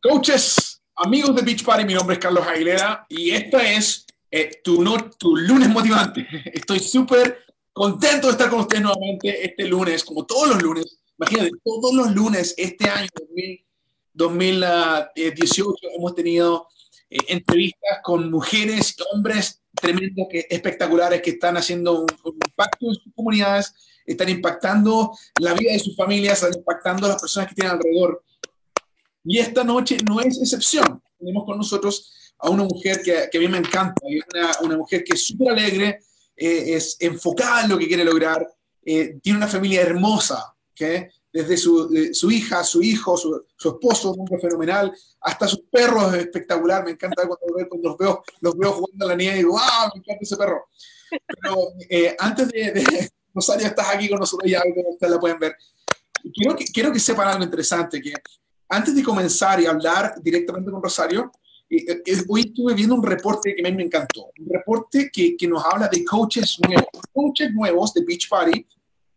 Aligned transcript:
Coaches, 0.00 0.80
amigos 0.94 1.34
de 1.34 1.42
Beach 1.42 1.64
Party, 1.64 1.84
mi 1.84 1.94
nombre 1.94 2.14
es 2.14 2.20
Carlos 2.20 2.46
Aguilera 2.46 3.04
y 3.08 3.30
esta 3.30 3.68
es 3.72 4.06
eh, 4.30 4.60
tu, 4.62 4.80
no, 4.80 5.10
tu 5.10 5.34
lunes 5.36 5.68
motivante. 5.68 6.24
Estoy 6.54 6.78
súper 6.78 7.38
contento 7.72 8.28
de 8.28 8.32
estar 8.32 8.48
con 8.48 8.60
ustedes 8.60 8.82
nuevamente 8.82 9.44
este 9.44 9.66
lunes, 9.66 10.04
como 10.04 10.24
todos 10.24 10.50
los 10.50 10.62
lunes. 10.62 10.98
Imagínate, 11.18 11.50
todos 11.64 11.92
los 11.94 12.14
lunes 12.14 12.54
este 12.56 12.88
año 12.88 13.08
2018 14.12 15.74
hemos 15.96 16.14
tenido 16.14 16.68
eh, 17.10 17.18
entrevistas 17.28 17.98
con 18.04 18.30
mujeres 18.30 18.94
hombres 19.12 19.62
tremendos, 19.74 20.28
que, 20.30 20.46
espectaculares, 20.48 21.22
que 21.22 21.30
están 21.30 21.56
haciendo 21.56 22.02
un, 22.02 22.08
impacto 22.24 22.86
en 22.86 22.94
sus 22.94 23.12
comunidades, 23.16 23.74
están 24.06 24.28
impactando 24.28 25.10
la 25.40 25.54
vida 25.54 25.72
de 25.72 25.80
sus 25.80 25.96
familias, 25.96 26.40
están 26.40 26.56
impactando 26.56 27.06
a 27.06 27.10
las 27.10 27.20
personas 27.20 27.48
que 27.48 27.56
tienen 27.56 27.72
alrededor. 27.72 28.22
Y 29.24 29.38
esta 29.38 29.64
noche 29.64 29.98
no 30.08 30.20
es 30.20 30.38
excepción. 30.40 31.02
Tenemos 31.18 31.44
con 31.44 31.58
nosotros 31.58 32.32
a 32.38 32.50
una 32.50 32.64
mujer 32.64 33.02
que, 33.02 33.28
que 33.30 33.38
a 33.38 33.40
mí 33.40 33.48
me 33.48 33.58
encanta, 33.58 34.00
una, 34.04 34.52
una 34.62 34.76
mujer 34.76 35.02
que 35.04 35.14
es 35.14 35.26
súper 35.26 35.50
alegre, 35.50 36.00
eh, 36.36 36.76
es 36.76 36.96
enfocada 37.00 37.62
en 37.64 37.70
lo 37.70 37.78
que 37.78 37.88
quiere 37.88 38.04
lograr, 38.04 38.46
eh, 38.84 39.18
tiene 39.20 39.38
una 39.38 39.48
familia 39.48 39.82
hermosa, 39.82 40.54
¿okay? 40.72 41.08
desde 41.32 41.56
su, 41.56 42.10
su, 42.12 42.30
hija, 42.30 42.64
su 42.64 42.80
hijo, 42.80 43.16
su, 43.16 43.44
su, 43.56 43.68
esposo, 43.68 44.12
un 44.12 44.20
hombre 44.20 44.38
fenomenal, 44.40 44.92
hasta 45.20 45.46
sus 45.46 45.60
perros 45.70 46.14
espectacular. 46.14 46.84
Me 46.84 46.92
encanta 46.92 47.26
cuando, 47.26 47.68
cuando 47.68 47.88
los, 47.88 47.98
veo, 47.98 48.22
los 48.40 48.56
veo 48.56 48.72
jugando 48.72 49.04
a 49.04 49.08
la 49.08 49.14
nieve 49.14 49.34
y 49.34 49.38
digo, 49.38 49.50
¡wow! 49.50 49.90
Me 49.94 49.98
encanta 50.00 50.18
ese 50.22 50.36
perro. 50.36 50.68
Pero 51.10 51.56
eh, 51.88 52.16
antes 52.18 52.48
de, 52.48 52.72
de, 52.72 53.10
Rosario, 53.34 53.66
estás 53.66 53.94
aquí 53.94 54.08
con 54.08 54.18
nosotros 54.18 54.50
ya, 54.50 54.62
ustedes 54.90 55.12
la 55.12 55.20
pueden 55.20 55.38
ver. 55.38 55.54
Quiero 56.34 56.56
que, 56.56 56.64
quiero 56.64 56.92
que 56.92 56.98
sepan 56.98 57.28
algo 57.28 57.44
interesante, 57.44 58.00
que 58.00 58.12
antes 58.68 58.94
de 58.94 59.02
comenzar 59.02 59.60
y 59.60 59.66
hablar 59.66 60.14
directamente 60.22 60.70
con 60.70 60.82
Rosario, 60.82 61.32
eh, 61.70 62.02
eh, 62.04 62.24
hoy 62.28 62.42
estuve 62.42 62.74
viendo 62.74 62.94
un 62.94 63.02
reporte 63.02 63.54
que 63.54 63.60
a 63.60 63.70
mí 63.70 63.76
me 63.76 63.84
encantó, 63.84 64.30
un 64.38 64.48
reporte 64.50 65.10
que, 65.12 65.36
que 65.36 65.46
nos 65.46 65.64
habla 65.64 65.88
de 65.88 66.04
coaches 66.04 66.58
nuevos, 66.66 66.88
coaches 67.12 67.52
nuevos 67.52 67.92
de 67.92 68.04
Beach 68.04 68.28
Party 68.28 68.66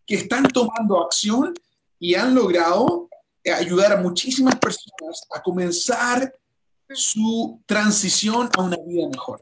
que 0.05 0.15
están 0.15 0.47
tomando 0.47 1.01
acción 1.01 1.53
y 1.99 2.15
han 2.15 2.35
logrado 2.35 3.09
eh, 3.43 3.51
ayudar 3.51 3.93
a 3.93 4.01
muchísimas 4.01 4.55
personas 4.55 5.27
a 5.33 5.41
comenzar 5.41 6.33
su 6.93 7.61
transición 7.65 8.49
a 8.57 8.63
una 8.63 8.77
vida 8.85 9.07
mejor. 9.07 9.39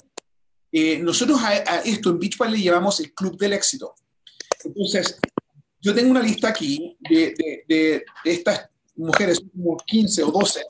Eh, 0.72 1.00
nosotros 1.00 1.40
a, 1.42 1.50
a, 1.50 1.80
esto 1.80 2.12
en 2.12 2.20
Beach 2.20 2.38
Party 2.38 2.58
le 2.58 2.64
llamamos 2.64 3.00
el 3.00 3.14
Club 3.14 3.38
del 3.38 3.54
Éxito. 3.54 3.96
Entonces, 4.64 5.18
yo 5.82 5.96
tengo 5.96 6.12
una 6.12 6.22
lista 6.22 6.50
aquí 6.50 6.96
de, 7.00 7.34
de, 7.38 7.64
de, 7.68 8.06
de 8.24 8.32
estas 8.32 8.70
mujeres, 9.00 9.40
como 9.40 9.78
15 9.78 10.24
o 10.24 10.32
12, 10.32 10.62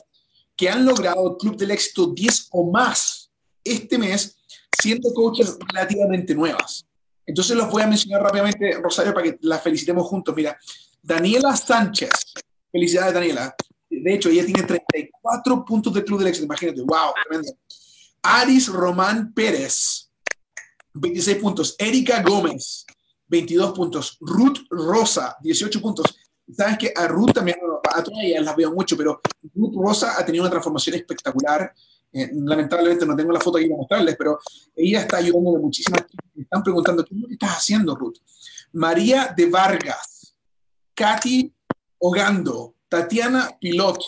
que 0.56 0.70
han 0.70 0.86
logrado 0.86 1.32
el 1.32 1.38
Club 1.38 1.58
del 1.58 1.72
Éxito 1.72 2.08
10 2.08 2.50
o 2.52 2.72
más 2.72 3.32
este 3.64 3.98
mes, 3.98 4.38
siendo 4.82 5.14
coaches 5.14 5.58
relativamente 5.68 6.34
nuevas. 6.34 6.86
Entonces 7.26 7.56
los 7.56 7.70
voy 7.70 7.84
a 7.84 7.88
mencionar 7.88 8.24
rápidamente, 8.24 8.72
Rosario, 8.82 9.14
para 9.14 9.26
que 9.26 9.38
las 9.42 9.62
felicitemos 9.62 10.08
juntos. 10.08 10.36
Mira, 10.36 10.58
Daniela 11.02 11.56
Sánchez, 11.56 12.10
felicidades 12.72 13.14
Daniela. 13.14 13.56
De 13.90 14.14
hecho, 14.14 14.30
ella 14.30 14.46
tiene 14.46 14.64
34 14.64 15.66
puntos 15.66 15.94
del 15.94 16.06
Club 16.06 16.20
del 16.20 16.30
Éxito, 16.30 16.46
imagínate, 16.46 16.82
wow, 16.82 17.14
tremendo. 17.28 17.58
Aris 18.22 18.68
Román 18.68 19.34
Pérez, 19.34 20.10
26 20.94 21.38
puntos. 21.38 21.76
Erika 21.78 22.22
Gómez, 22.22 22.86
22 23.28 23.74
puntos. 23.74 24.18
Ruth 24.20 24.60
Rosa, 24.70 25.38
18 25.42 25.82
puntos. 25.82 26.06
Sabes 26.52 26.78
que 26.78 26.94
a 26.96 27.08
Ruth 27.08 27.34
también, 27.34 27.58
a 27.96 28.04
todas 28.04 28.24
ellas 28.24 28.44
las 28.44 28.56
veo 28.56 28.72
mucho, 28.72 28.98
pero 28.98 29.22
Ruth 29.54 29.76
Rosa 29.76 30.16
ha 30.18 30.26
tenido 30.26 30.44
una 30.44 30.50
transformación 30.50 30.96
espectacular. 30.96 31.74
Eh, 32.12 32.32
lamentablemente 32.34 33.06
no 33.06 33.16
tengo 33.16 33.32
la 33.32 33.40
foto 33.40 33.58
aquí 33.58 33.68
para 33.68 33.78
mostrarles, 33.78 34.16
pero 34.18 34.40
ella 34.76 35.02
está 35.02 35.18
ayudando 35.18 35.58
a 35.58 35.60
muchísimas. 35.60 36.06
Me 36.34 36.44
están 36.44 36.64
preguntando, 36.64 37.06
¿qué 37.06 37.16
estás 37.30 37.52
haciendo, 37.52 37.96
Ruth? 37.96 38.18
María 38.72 39.34
de 39.36 39.46
Vargas, 39.48 40.36
Katy 40.96 41.54
Ogando, 42.00 42.76
Tatiana 42.88 43.52
Pilot, 43.60 44.00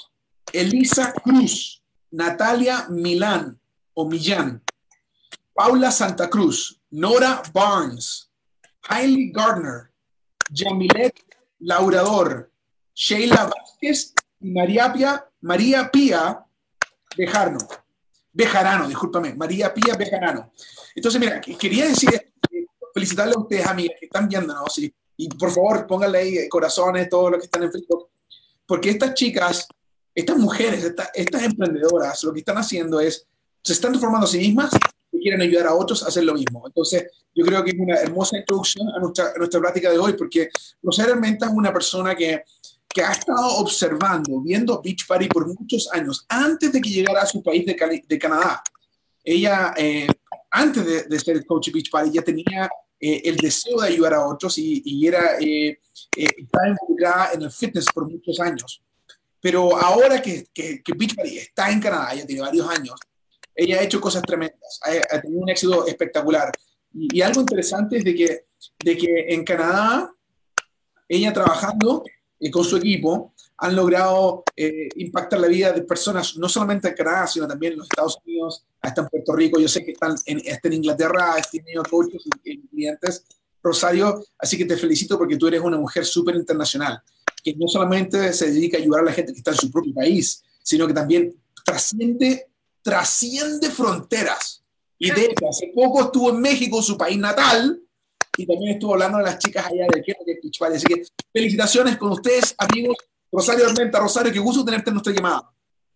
Elisa 0.52 1.14
Cruz, 1.14 1.84
Natalia 2.10 2.88
Milán 2.90 3.60
o 3.94 4.08
Millán, 4.08 4.64
Paula 5.54 5.92
Santa 5.92 6.30
Cruz, 6.30 6.82
Nora 6.90 7.42
Barnes, 7.54 8.32
Hailey 8.90 9.32
Gardner, 9.32 9.92
Jamilet 10.54 11.14
Laurador, 11.62 12.52
Sheila 12.94 13.46
Vázquez 13.46 14.14
y 14.40 14.52
María 14.52 14.92
Pía, 14.92 15.26
María 15.42 15.90
Pía 15.92 16.46
Bejarno. 17.18 17.60
Bejarano, 18.34 18.88
discúlpame, 18.88 19.34
María 19.36 19.74
Pía 19.74 19.96
Bejarano. 19.96 20.52
Entonces, 20.96 21.20
mira, 21.20 21.42
quería 21.42 21.88
decir, 21.88 22.34
felicitarle 22.94 23.34
a 23.36 23.40
ustedes, 23.40 23.68
amigas, 23.68 23.98
que 24.00 24.06
están 24.06 24.28
viéndonos, 24.28 24.78
y, 24.80 24.94
y 25.18 25.28
por 25.30 25.52
favor, 25.52 25.86
pónganle 25.86 26.18
ahí 26.18 26.50
corazones, 26.50 27.10
todo 27.10 27.32
lo 27.32 27.38
que 27.38 27.46
están 27.46 27.64
en 27.64 27.72
Facebook, 27.72 28.10
porque 28.66 28.92
estas 28.92 29.14
chicas, 29.14 29.68
estas 30.16 30.38
mujeres, 30.38 30.84
estas, 30.84 31.10
estas 31.14 31.44
emprendedoras, 31.44 32.24
lo 32.24 32.34
que 32.34 32.40
están 32.40 32.58
haciendo 32.58 33.00
es, 33.00 33.28
se 33.64 33.74
están 33.74 33.92
transformando 33.92 34.26
a 34.26 34.30
sí 34.30 34.40
mismas 34.40 34.72
y 35.12 35.20
quieren 35.20 35.42
ayudar 35.42 35.68
a 35.68 35.76
otros 35.76 36.04
a 36.04 36.08
hacer 36.08 36.24
lo 36.24 36.34
mismo. 36.34 36.64
Entonces, 36.66 37.08
yo 37.34 37.46
creo 37.46 37.64
que 37.64 37.72
es 37.72 37.78
una 37.78 37.96
hermosa 37.98 38.38
introducción 38.38 38.90
a 38.90 39.00
nuestra, 39.00 39.32
a 39.36 39.38
nuestra 39.38 39.60
plática 39.60 39.92
de 39.92 39.98
hoy, 39.98 40.14
porque 40.14 40.50
Rosario 40.82 41.14
Armenta 41.14 41.48
es 41.48 41.52
una 41.54 41.74
persona 41.74 42.16
que, 42.16 42.44
que 42.88 43.04
ha 43.04 43.12
estado 43.12 43.58
observando, 43.58 44.42
viendo 44.42 44.82
Beach 44.82 45.06
Party 45.08 45.28
por 45.28 45.48
muchos 45.48 45.90
años, 45.92 46.26
antes 46.30 46.72
de 46.72 46.82
que 46.82 46.90
llegara 46.90 47.22
a 47.22 47.26
su 47.26 47.42
país 47.42 47.66
de, 47.66 47.76
Cali, 47.76 48.04
de 48.08 48.20
Canadá. 48.20 48.62
Ella, 49.24 49.74
eh, 49.78 50.08
antes 50.50 50.86
de, 50.86 51.04
de, 51.04 51.20
ser 51.20 51.46
coach 51.46 51.72
Beach 51.72 51.90
Party, 51.90 52.12
ya 52.12 52.22
tenía 52.22 52.70
eh, 53.00 53.22
el 53.26 53.38
deseo 53.38 53.82
de 53.82 53.88
ayudar 53.88 54.16
a 54.16 54.28
otros 54.28 54.58
y, 54.58 54.82
y 54.86 55.08
era, 55.08 55.38
eh, 55.40 55.80
estaba 56.16 56.70
involucrada 56.70 57.34
en 57.34 57.44
el 57.44 57.52
fitness 57.52 57.86
por 57.94 58.10
muchos 58.10 58.40
años. 58.40 58.82
Pero 59.40 59.76
ahora 59.76 60.22
que, 60.22 60.48
que, 60.54 60.84
que 60.84 60.94
Beach 60.94 61.16
Party 61.16 61.38
está 61.38 61.72
en 61.72 61.80
Canadá, 61.80 62.14
ya 62.14 62.26
tiene 62.26 62.42
varios 62.42 62.70
años, 62.70 62.96
ella 63.56 63.80
ha 63.80 63.84
hecho 63.84 64.02
cosas 64.02 64.24
tremendas, 64.24 64.80
ha, 64.84 65.16
ha 65.16 65.22
tenido 65.22 65.42
un 65.42 65.50
éxito 65.50 65.86
espectacular. 65.88 66.52
Y, 66.94 67.18
y, 67.18 67.22
algo 67.22 67.42
interesante 67.42 67.98
es 67.98 68.04
de 68.04 68.16
que, 68.16 68.46
de 68.84 68.98
que 68.98 69.26
en 69.30 69.44
Canadá, 69.44 70.14
ella 71.08 71.34
trabajando 71.34 72.04
eh, 72.40 72.52
con 72.52 72.64
su 72.64 72.78
equipo, 72.78 73.34
han 73.58 73.76
logrado 73.76 74.44
eh, 74.56 74.90
impactar 74.96 75.40
la 75.40 75.48
vida 75.48 75.72
de 75.72 75.84
personas, 75.84 76.36
no 76.38 76.50
solamente 76.50 76.88
en 76.88 76.96
Canadá, 76.96 77.28
sino 77.28 77.48
también 77.48 77.74
en 77.74 77.80
los 77.80 77.88
Estados 77.88 78.18
Unidos, 78.26 78.66
hasta 78.82 79.02
en 79.02 79.08
Puerto 79.08 79.36
Rico. 79.36 79.60
Yo 79.60 79.68
sé 79.68 79.86
que 79.86 79.92
están 79.92 80.16
en, 80.26 80.42
hasta 80.52 80.68
en 80.68 80.74
Inglaterra, 80.74 81.36
has 81.36 81.52
tenido 81.52 81.84
coaches 81.84 82.24
y, 82.44 82.52
y 82.52 82.68
clientes, 82.68 83.24
Rosario, 83.64 84.24
así 84.40 84.58
que 84.58 84.66
te 84.66 84.76
felicito 84.76 85.18
porque 85.18 85.38
tú 85.38 85.48
eres 85.48 85.62
una 85.62 85.78
mujer 85.78 86.06
súper 86.06 86.36
internacional, 86.36 87.02
que 87.44 87.54
no 87.56 87.68
solamente 87.68 88.34
se 88.34 88.52
dedica 88.52 88.78
a 88.78 88.82
ayudar 88.82 89.02
a 89.02 89.06
la 89.06 89.14
gente 89.14 89.34
que 89.34 89.38
está 89.38 89.52
en 89.52 89.58
su 89.58 89.72
propio 89.72 89.94
país, 89.94 90.44
sino 90.64 90.88
que 90.88 90.94
también 90.94 91.36
trasciende, 91.64 92.48
trasciende 92.82 93.70
fronteras. 93.70 94.64
Y 94.98 95.12
de 95.12 95.26
hecho, 95.26 95.50
hace 95.50 95.72
poco 95.74 96.02
estuvo 96.04 96.30
en 96.30 96.42
México, 96.42 96.82
su 96.82 96.98
país 96.98 97.18
natal, 97.18 97.82
y 98.38 98.46
también 98.46 98.74
estuvo 98.74 98.94
hablando 98.94 99.18
de 99.18 99.24
las 99.26 99.40
chicas 99.40 99.66
allá 99.66 99.88
de 99.94 100.02
que 100.02 100.14
de 100.26 100.76
Así 100.76 100.86
que 100.86 101.04
felicitaciones 101.34 101.98
con 101.98 102.12
ustedes, 102.12 102.56
amigos. 102.58 102.96
Rosario 103.32 103.68
Armenta, 103.68 104.00
Rosario, 104.00 104.32
qué 104.32 104.40
gusto 104.40 104.66
tenerte 104.66 104.90
en 104.90 104.96
nuestra 104.96 105.14
llamada. 105.14 105.52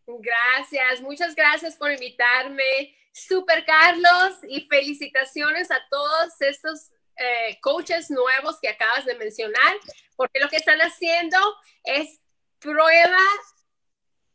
Gracias, 0.08 1.02
muchas 1.02 1.36
gracias 1.36 1.76
por 1.76 1.92
invitarme. 1.92 2.96
Super 3.12 3.66
Carlos 3.66 4.40
y 4.50 4.68
felicitaciones 4.68 5.72
a 5.72 5.80
todos 5.90 6.34
estos 6.40 6.92
eh, 7.18 7.58
coaches 7.62 8.10
nuevos 8.10 8.58
que 8.62 8.70
acabas 8.70 9.06
de 9.06 9.16
mencionar, 9.16 9.76
porque 10.16 10.40
lo 10.40 10.50
que 10.50 10.58
están 10.58 10.80
haciendo 10.80 11.38
es 11.84 12.20
prueba 12.60 13.22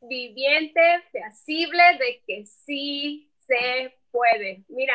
viviente, 0.00 0.80
feasible 1.12 1.82
de 1.98 2.22
que 2.26 2.46
sí 2.46 3.30
se 3.38 3.96
puede. 4.10 4.64
Mira, 4.68 4.94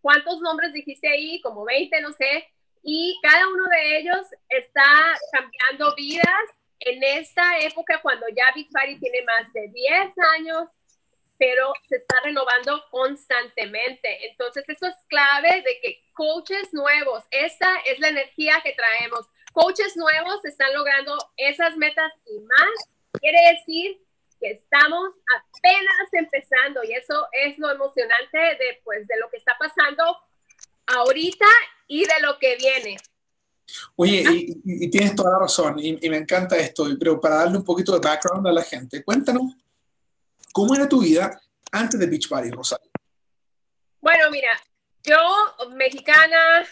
¿cuántos 0.00 0.40
nombres 0.40 0.72
dijiste 0.72 1.08
ahí? 1.08 1.40
Como 1.40 1.64
20, 1.64 2.00
no 2.00 2.12
sé. 2.12 2.48
Y 2.82 3.18
cada 3.22 3.48
uno 3.48 3.64
de 3.68 3.98
ellos 3.98 4.26
está 4.48 4.84
cambiando 5.32 5.94
vidas 5.96 6.44
en 6.80 7.02
esta 7.02 7.58
época 7.58 8.00
cuando 8.02 8.26
ya 8.28 8.52
Big 8.54 8.70
Party 8.70 8.98
tiene 8.98 9.22
más 9.22 9.52
de 9.52 9.68
10 9.68 10.12
años, 10.36 10.68
pero 11.36 11.72
se 11.88 11.96
está 11.96 12.20
renovando 12.20 12.82
constantemente. 12.90 14.28
Entonces, 14.30 14.64
eso 14.68 14.86
es 14.86 14.94
clave 15.08 15.62
de 15.62 15.80
que 15.82 16.02
coaches 16.12 16.72
nuevos, 16.72 17.24
esta 17.30 17.68
es 17.86 17.98
la 17.98 18.08
energía 18.08 18.60
que 18.62 18.72
traemos. 18.72 19.26
Coaches 19.52 19.96
nuevos 19.96 20.44
están 20.44 20.72
logrando 20.72 21.16
esas 21.36 21.76
metas 21.76 22.12
y 22.26 22.40
más. 22.40 22.88
Quiere 23.20 23.38
decir 23.52 24.00
que 24.40 24.52
estamos 24.52 25.10
apenas 25.36 26.08
empezando 26.12 26.82
y 26.84 26.92
eso 26.92 27.26
es 27.32 27.58
lo 27.58 27.70
emocionante 27.70 28.38
de, 28.38 28.80
pues, 28.84 29.06
de 29.06 29.18
lo 29.18 29.28
que 29.30 29.36
está 29.36 29.56
pasando 29.58 30.04
ahorita 30.86 31.46
y 31.86 32.00
de 32.04 32.20
lo 32.22 32.38
que 32.38 32.56
viene. 32.56 32.96
Oye, 33.96 34.24
y, 34.30 34.84
y, 34.84 34.90
tienes 34.90 35.14
toda 35.14 35.32
la 35.32 35.40
razón, 35.40 35.78
y, 35.78 35.98
y, 36.00 36.08
me 36.08 36.16
encanta 36.16 36.56
esto, 36.56 36.86
pero 36.98 37.20
para 37.20 37.36
darle 37.36 37.58
un 37.58 37.64
poquito 37.64 37.92
de 37.92 38.00
background 38.00 38.46
a 38.46 38.52
la 38.52 38.62
gente, 38.62 39.04
cuéntanos 39.04 39.42
¿Cómo 40.52 40.74
era 40.74 40.88
tu 40.88 41.00
vida 41.00 41.40
antes 41.70 42.00
de 42.00 42.06
Beach 42.06 42.28
Party, 42.28 42.50
Rosario? 42.50 42.90
Bueno, 44.00 44.30
mira, 44.30 44.60
yo, 45.04 45.16
mexicana, 45.74 46.66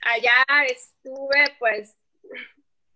allá 0.00 0.44
estuve 0.68 1.54
pues 1.60 1.94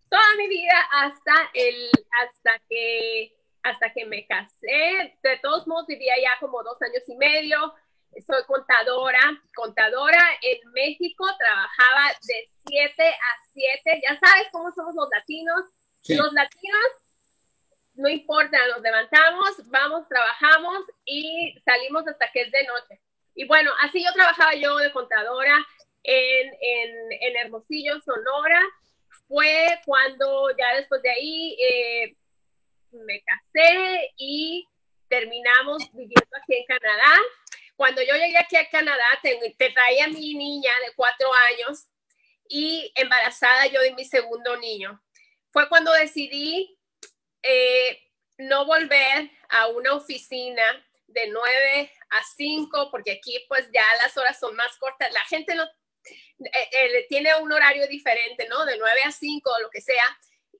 toda 0.08 0.36
mi 0.36 0.48
vida 0.48 0.74
hasta 0.90 1.50
el, 1.54 1.90
hasta 2.10 2.60
que, 2.68 3.36
hasta 3.62 3.92
que 3.92 4.04
me 4.06 4.26
casé. 4.26 5.18
De 5.22 5.38
todos 5.42 5.66
modos 5.66 5.86
vivía 5.86 6.14
ya 6.20 6.38
como 6.40 6.62
dos 6.62 6.80
años 6.82 7.02
y 7.08 7.16
medio. 7.16 7.74
Soy 8.26 8.42
contadora, 8.46 9.20
contadora 9.54 10.22
en 10.42 10.72
México, 10.72 11.24
trabajaba 11.38 12.12
de 12.26 12.50
7 12.66 13.08
a 13.08 13.46
7. 13.52 14.02
Ya 14.02 14.18
sabes 14.18 14.48
cómo 14.50 14.72
somos 14.72 14.94
los 14.94 15.08
latinos. 15.10 15.62
Los 16.08 16.32
latinos, 16.32 16.86
no 17.94 18.08
importa, 18.08 18.58
nos 18.68 18.80
levantamos, 18.80 19.70
vamos, 19.70 20.08
trabajamos 20.08 20.84
y 21.04 21.54
salimos 21.64 22.06
hasta 22.08 22.30
que 22.32 22.42
es 22.42 22.50
de 22.50 22.64
noche. 22.64 23.00
Y 23.34 23.46
bueno, 23.46 23.70
así 23.82 24.02
yo 24.02 24.12
trabajaba 24.12 24.54
yo 24.54 24.76
de 24.78 24.92
contadora 24.92 25.54
en, 26.02 26.50
en, 26.60 27.36
Hermosillo, 27.36 28.00
Sonora. 28.00 28.60
Fue 29.28 29.80
cuando 29.84 30.50
ya 30.56 30.74
después 30.76 31.02
de 31.02 31.10
ahí 31.10 31.56
eh, 31.62 32.16
me 32.92 33.22
casé 33.22 34.12
y 34.16 34.66
terminamos 35.08 35.90
viviendo 35.92 36.36
aquí 36.40 36.56
en 36.56 36.66
Canadá. 36.66 37.18
Cuando 37.76 38.02
yo 38.02 38.14
llegué 38.14 38.38
aquí 38.38 38.56
a 38.56 38.68
Canadá, 38.68 39.04
te, 39.22 39.70
traía 39.70 40.04
a 40.04 40.08
mi 40.08 40.34
niña 40.34 40.70
de 40.86 40.92
cuatro 40.94 41.28
años 41.52 41.86
y 42.48 42.92
embarazada 42.94 43.66
yo 43.66 43.80
de 43.80 43.94
mi 43.94 44.04
segundo 44.04 44.56
niño. 44.56 45.02
Fue 45.50 45.68
cuando 45.68 45.92
decidí 45.92 46.78
eh, 47.42 48.02
no 48.38 48.66
volver 48.66 49.30
a 49.48 49.68
una 49.68 49.94
oficina 49.94 50.62
de 51.06 51.28
9 51.28 51.92
a 52.10 52.22
5, 52.36 52.90
porque 52.90 53.12
aquí 53.12 53.44
pues 53.48 53.68
ya 53.72 53.84
las 54.02 54.16
horas 54.16 54.38
son 54.38 54.54
más 54.54 54.76
cortas. 54.78 55.12
La 55.12 55.24
gente 55.24 55.54
eh, 55.54 56.68
eh, 56.72 57.06
tiene 57.08 57.34
un 57.36 57.52
horario 57.52 57.86
diferente, 57.88 58.46
¿no? 58.48 58.64
De 58.64 58.78
9 58.78 59.00
a 59.04 59.12
5 59.12 59.50
o 59.50 59.62
lo 59.62 59.70
que 59.70 59.80
sea. 59.80 60.04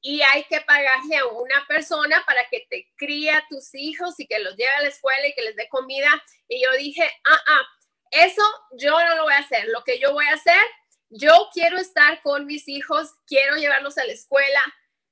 Y 0.03 0.23
hay 0.23 0.45
que 0.45 0.61
pagarle 0.63 1.17
a 1.17 1.27
una 1.27 1.67
persona 1.69 2.23
para 2.27 2.49
que 2.49 2.67
te 2.71 2.91
críe 2.97 3.31
a 3.31 3.45
tus 3.51 3.75
hijos 3.75 4.19
y 4.19 4.27
que 4.27 4.39
los 4.39 4.57
lleve 4.57 4.71
a 4.71 4.83
la 4.83 4.89
escuela 4.89 5.27
y 5.27 5.35
que 5.35 5.43
les 5.43 5.57
dé 5.57 5.69
comida. 5.69 6.11
Y 6.49 6.63
yo 6.63 6.73
dije, 6.73 7.03
ah, 7.29 7.43
ah, 7.47 7.63
eso 8.11 8.43
yo 8.79 8.99
no 8.99 9.17
lo 9.17 9.25
voy 9.25 9.35
a 9.35 9.39
hacer. 9.39 9.67
Lo 9.69 9.85
que 9.85 9.99
yo 9.99 10.13
voy 10.13 10.27
a 10.27 10.35
hacer, 10.35 10.63
yo 11.11 11.49
quiero 11.53 11.79
estar 11.79 12.23
con 12.23 12.47
mis 12.47 12.67
hijos, 12.69 13.11
quiero 13.27 13.57
llevarlos 13.57 13.99
a 13.99 14.05
la 14.05 14.13
escuela, 14.13 14.63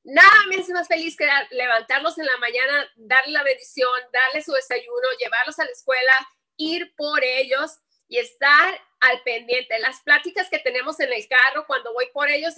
Nada 0.04 0.46
me 0.48 0.56
hace 0.56 0.72
más 0.72 0.88
feliz 0.88 1.18
que 1.18 1.28
levantarlos 1.50 2.16
en 2.16 2.24
la 2.24 2.38
mañana, 2.38 2.90
darle 2.96 3.32
la 3.32 3.42
bendición, 3.42 3.90
darle 4.10 4.42
su 4.42 4.52
desayuno, 4.52 5.06
llevarlos 5.20 5.58
a 5.58 5.66
la 5.66 5.70
escuela, 5.70 6.12
ir 6.56 6.94
por 6.96 7.22
ellos 7.22 7.72
y 8.08 8.16
estar 8.16 8.80
al 9.00 9.22
pendiente. 9.22 9.78
Las 9.80 10.00
pláticas 10.00 10.48
que 10.48 10.60
tenemos 10.60 10.98
en 11.00 11.12
el 11.12 11.28
carro 11.28 11.66
cuando 11.66 11.92
voy 11.92 12.08
por 12.14 12.30
ellos 12.30 12.54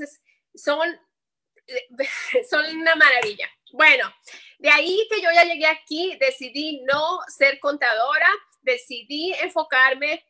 son, 0.55 0.97
son 2.51 2.65
una 2.77 2.95
maravilla. 2.97 3.49
Bueno, 3.73 4.12
de 4.59 4.71
ahí 4.71 5.07
que 5.11 5.23
yo 5.23 5.31
ya 5.33 5.45
llegué 5.45 5.67
aquí, 5.67 6.17
decidí 6.21 6.83
no 6.83 7.21
ser 7.29 7.61
contadora, 7.61 8.29
decidí 8.62 9.33
enfocarme 9.41 10.25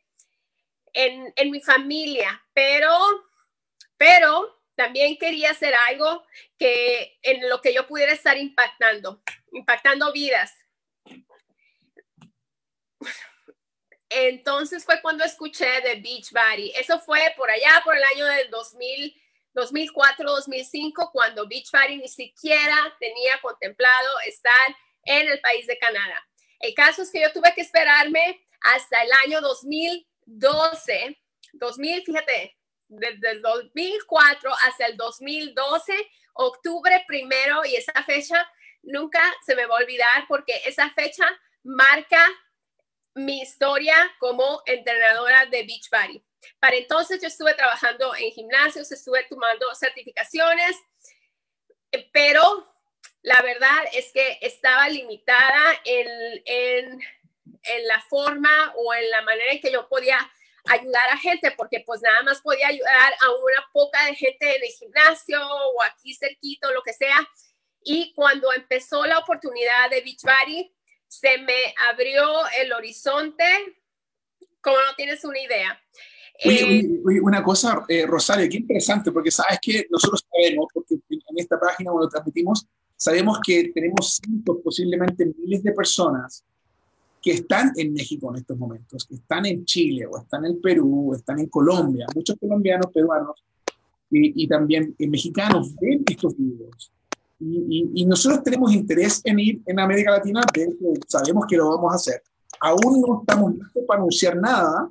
en, 0.93 1.33
en 1.35 1.51
mi 1.51 1.61
familia, 1.61 2.43
pero, 2.53 2.91
pero 3.97 4.61
también 4.75 5.17
quería 5.17 5.51
hacer 5.51 5.73
algo 5.89 6.23
que 6.57 7.17
en 7.21 7.49
lo 7.49 7.61
que 7.61 7.73
yo 7.73 7.87
pudiera 7.87 8.13
estar 8.13 8.37
impactando, 8.37 9.21
impactando 9.51 10.11
vidas. 10.11 10.53
Entonces 14.09 14.83
fue 14.83 15.01
cuando 15.01 15.23
escuché 15.23 15.81
de 15.81 15.95
Beachbody. 15.95 16.73
Eso 16.75 16.99
fue 16.99 17.33
por 17.37 17.49
allá, 17.49 17.81
por 17.83 17.95
el 17.95 18.03
año 18.03 18.25
del 18.25 18.49
2000, 18.49 19.20
2004, 19.53 20.29
2005, 20.29 21.09
cuando 21.11 21.47
Beachbody 21.47 21.97
ni 21.97 22.07
siquiera 22.07 22.95
tenía 22.99 23.39
contemplado 23.41 24.19
estar 24.25 24.75
en 25.03 25.27
el 25.29 25.39
país 25.41 25.67
de 25.67 25.77
Canadá. 25.77 26.23
El 26.59 26.73
caso 26.73 27.01
es 27.01 27.11
que 27.11 27.21
yo 27.21 27.31
tuve 27.31 27.53
que 27.53 27.61
esperarme 27.61 28.41
hasta 28.61 29.01
el 29.03 29.09
año 29.25 29.41
2012, 29.41 31.19
2000, 31.53 32.03
fíjate, 32.03 32.57
desde 32.87 33.31
el 33.31 33.41
2004 33.41 34.53
hasta 34.67 34.85
el 34.85 34.97
2012, 34.97 35.93
octubre 36.33 37.03
primero, 37.07 37.65
y 37.65 37.75
esa 37.75 38.03
fecha 38.03 38.47
nunca 38.83 39.21
se 39.45 39.55
me 39.55 39.65
va 39.65 39.75
a 39.75 39.81
olvidar 39.81 40.25
porque 40.27 40.61
esa 40.65 40.89
fecha 40.91 41.25
marca 41.63 42.27
mi 43.13 43.41
historia 43.41 43.95
como 44.19 44.61
entrenadora 44.65 45.45
de 45.47 45.63
Beachbody. 45.63 46.23
Para 46.59 46.75
entonces 46.75 47.21
yo 47.21 47.27
estuve 47.27 47.53
trabajando 47.53 48.15
en 48.15 48.31
gimnasios, 48.31 48.91
estuve 48.91 49.23
tomando 49.29 49.73
certificaciones, 49.75 50.75
pero 52.11 52.67
la 53.21 53.41
verdad 53.41 53.83
es 53.93 54.11
que 54.11 54.39
estaba 54.41 54.89
limitada 54.89 55.81
en, 55.85 56.07
en, 56.45 57.01
en 57.63 57.87
la 57.87 58.01
forma 58.09 58.73
o 58.75 58.93
en 58.93 59.09
la 59.09 59.21
manera 59.21 59.51
en 59.51 59.61
que 59.61 59.71
yo 59.71 59.87
podía 59.87 60.17
ayudar 60.65 61.09
a 61.09 61.17
gente, 61.17 61.51
porque 61.51 61.83
pues 61.85 62.01
nada 62.01 62.23
más 62.23 62.41
podía 62.41 62.67
ayudar 62.67 63.13
a 63.21 63.31
una 63.31 63.69
poca 63.73 64.05
de 64.05 64.15
gente 64.15 64.55
en 64.55 64.63
el 64.63 64.69
gimnasio 64.69 65.39
o 65.41 65.81
aquí 65.83 66.13
cerquito, 66.13 66.71
lo 66.71 66.83
que 66.83 66.93
sea. 66.93 67.17
Y 67.83 68.13
cuando 68.13 68.53
empezó 68.53 69.05
la 69.05 69.17
oportunidad 69.17 69.89
de 69.89 70.01
Beachbody, 70.01 70.71
se 71.07 71.37
me 71.39 71.73
abrió 71.89 72.47
el 72.57 72.71
horizonte, 72.73 73.77
como 74.61 74.79
no 74.79 74.95
tienes 74.95 75.23
una 75.25 75.39
idea. 75.39 75.83
Oye, 76.43 76.79
eh, 76.79 77.21
una 77.21 77.43
cosa, 77.43 77.85
eh, 77.87 78.05
Rosario, 78.07 78.49
qué 78.49 78.57
interesante, 78.57 79.11
porque 79.11 79.29
sabes 79.29 79.59
que 79.61 79.85
nosotros 79.89 80.25
sabemos, 80.29 80.67
porque 80.73 80.95
en 81.09 81.37
esta 81.37 81.59
página 81.59 81.91
cuando 81.91 82.09
transmitimos, 82.09 82.65
sabemos 82.95 83.39
que 83.45 83.71
tenemos 83.73 84.19
cientos, 84.21 84.57
posiblemente 84.63 85.25
miles 85.37 85.63
de 85.63 85.71
personas 85.71 86.43
que 87.21 87.31
están 87.31 87.71
en 87.75 87.93
México 87.93 88.31
en 88.31 88.41
estos 88.41 88.57
momentos, 88.57 89.05
que 89.05 89.15
están 89.15 89.45
en 89.45 89.63
Chile 89.65 90.07
o 90.07 90.17
están 90.17 90.45
en 90.45 90.59
Perú 90.59 91.11
o 91.11 91.15
están 91.15 91.39
en 91.39 91.47
Colombia, 91.47 92.07
muchos 92.15 92.35
colombianos, 92.39 92.87
peruanos 92.91 93.43
y, 94.09 94.47
también 94.47 94.95
mexicanos 94.97 95.73
ven 95.79 96.03
estos 96.09 96.35
videos. 96.35 96.91
Y, 97.39 98.05
nosotros 98.05 98.43
tenemos 98.43 98.73
interés 98.73 99.21
en 99.23 99.39
ir 99.39 99.61
en 99.65 99.79
América 99.79 100.11
Latina, 100.11 100.41
de 100.53 100.75
sabemos 101.07 101.45
que 101.47 101.57
lo 101.57 101.69
vamos 101.69 101.93
a 101.93 101.95
hacer. 101.95 102.23
Aún 102.59 103.01
no 103.01 103.21
estamos 103.21 103.53
listos 103.53 103.83
para 103.87 103.99
anunciar 103.99 104.35
nada, 104.35 104.89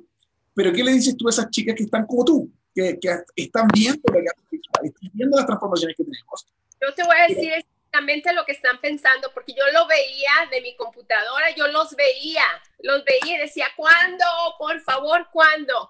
pero 0.61 0.73
¿qué 0.73 0.83
le 0.83 0.91
dices 0.91 1.17
tú 1.17 1.27
a 1.27 1.31
esas 1.31 1.49
chicas 1.49 1.73
que 1.75 1.85
están 1.85 2.05
como 2.05 2.23
tú, 2.23 2.53
que, 2.75 2.99
que 3.01 3.09
están 3.35 3.67
viendo, 3.73 3.99
están 4.13 5.09
viendo 5.11 5.35
las 5.35 5.47
transformaciones 5.47 5.97
que 5.97 6.03
tenemos? 6.03 6.47
Yo 6.79 6.93
te 6.93 7.03
voy 7.03 7.15
a 7.17 7.27
decir 7.27 7.51
exactamente 7.51 8.31
lo 8.31 8.45
que 8.45 8.51
están 8.51 8.79
pensando, 8.79 9.31
porque 9.33 9.53
yo 9.53 9.63
lo 9.73 9.87
veía 9.87 10.31
de 10.51 10.61
mi 10.61 10.75
computadora, 10.75 11.49
yo 11.55 11.67
los 11.69 11.95
veía, 11.95 12.43
los 12.83 13.03
veía 13.05 13.37
y 13.37 13.39
decía, 13.39 13.69
¿cuándo? 13.75 14.23
Por 14.59 14.79
favor, 14.81 15.27
¿cuándo? 15.33 15.89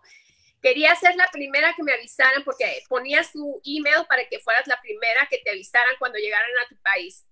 Quería 0.61 0.95
ser 0.95 1.17
la 1.17 1.27
primera 1.33 1.73
que 1.75 1.83
me 1.83 1.91
avisaran 1.91 2.41
porque 2.45 2.81
ponía 2.87 3.25
su 3.25 3.61
email 3.65 4.05
para 4.07 4.25
que 4.29 4.39
fueras 4.39 4.65
la 4.67 4.79
primera 4.79 5.27
que 5.29 5.39
te 5.39 5.49
avisaran 5.49 5.95
cuando 5.99 6.17
llegaran 6.17 6.49
a 6.65 6.69
tu 6.69 6.77
país. 6.77 7.25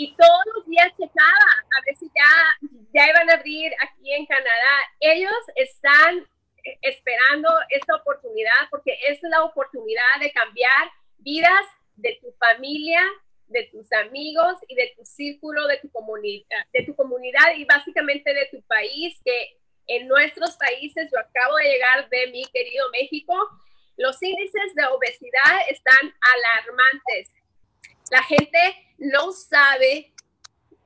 Y 0.00 0.16
todos 0.16 0.44
los 0.54 0.64
días 0.64 0.88
checaba 0.98 1.50
a 1.76 1.84
ver 1.84 1.94
si 1.94 2.06
ya, 2.06 2.32
ya 2.94 3.10
iban 3.10 3.28
a 3.28 3.34
abrir 3.34 3.70
aquí 3.82 4.14
en 4.14 4.24
Canadá. 4.24 4.74
Ellos 4.98 5.42
están 5.56 6.26
esperando 6.80 7.50
esta 7.68 7.96
oportunidad 7.96 8.70
porque 8.70 8.96
es 9.08 9.18
la 9.24 9.44
oportunidad 9.44 10.20
de 10.20 10.32
cambiar 10.32 10.90
vidas 11.18 11.66
de 11.96 12.18
tu 12.22 12.32
familia, 12.38 13.02
de 13.48 13.64
tus 13.64 13.92
amigos 13.92 14.54
y 14.68 14.74
de 14.74 14.90
tu 14.96 15.04
círculo, 15.04 15.66
de 15.66 15.76
tu 15.80 15.90
comunidad, 15.90 16.64
de 16.72 16.82
tu 16.84 16.96
comunidad 16.96 17.54
y 17.56 17.66
básicamente 17.66 18.32
de 18.32 18.46
tu 18.46 18.62
país, 18.62 19.20
que 19.22 19.58
en 19.86 20.08
nuestros 20.08 20.56
países, 20.56 21.10
yo 21.12 21.18
acabo 21.18 21.56
de 21.56 21.72
llegar 21.72 22.08
de 22.08 22.28
mi 22.28 22.46
querido 22.46 22.86
México, 22.92 23.34
los 23.98 24.16
índices 24.22 24.74
de 24.74 24.86
obesidad 24.86 25.60
están 25.68 26.14
alarmantes. 26.22 27.34
La 28.10 28.22
gente 28.24 28.58
no 28.98 29.32
sabe 29.32 30.12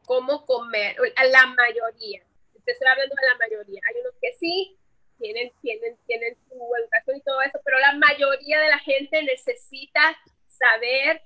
cómo 0.05 0.45
comer, 0.47 0.97
la 1.31 1.47
mayoría. 1.47 2.23
Estoy 2.55 2.87
hablando 2.89 3.15
de 3.15 3.27
la 3.27 3.39
mayoría. 3.39 3.81
Hay 3.89 4.01
unos 4.01 4.15
que 4.21 4.33
sí, 4.35 4.79
tienen, 5.19 5.53
tienen, 5.61 5.97
tienen 6.07 6.37
su 6.49 6.55
educación 6.55 7.17
y 7.17 7.21
todo 7.23 7.43
eso, 7.43 7.59
pero 7.65 7.79
la 7.79 7.95
mayoría 7.95 8.61
de 8.61 8.69
la 8.69 8.79
gente 8.79 9.23
necesita 9.23 10.17
saber 10.49 11.23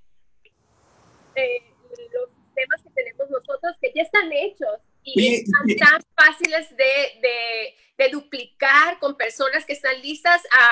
los 1.37 2.31
sistemas 2.31 2.83
que 2.83 2.91
tenemos 2.95 3.31
nosotros 3.31 3.77
que 3.81 3.93
ya 3.95 4.03
están 4.03 4.33
hechos 4.33 4.81
y 5.05 5.37
están 5.37 5.77
tan 5.79 6.03
fáciles 6.15 6.77
de, 6.77 7.75
de, 7.97 8.09
duplicar 8.11 8.99
con 8.99 9.17
personas 9.17 9.65
que 9.65 9.73
están 9.73 10.01
listas 10.03 10.43
a, 10.53 10.71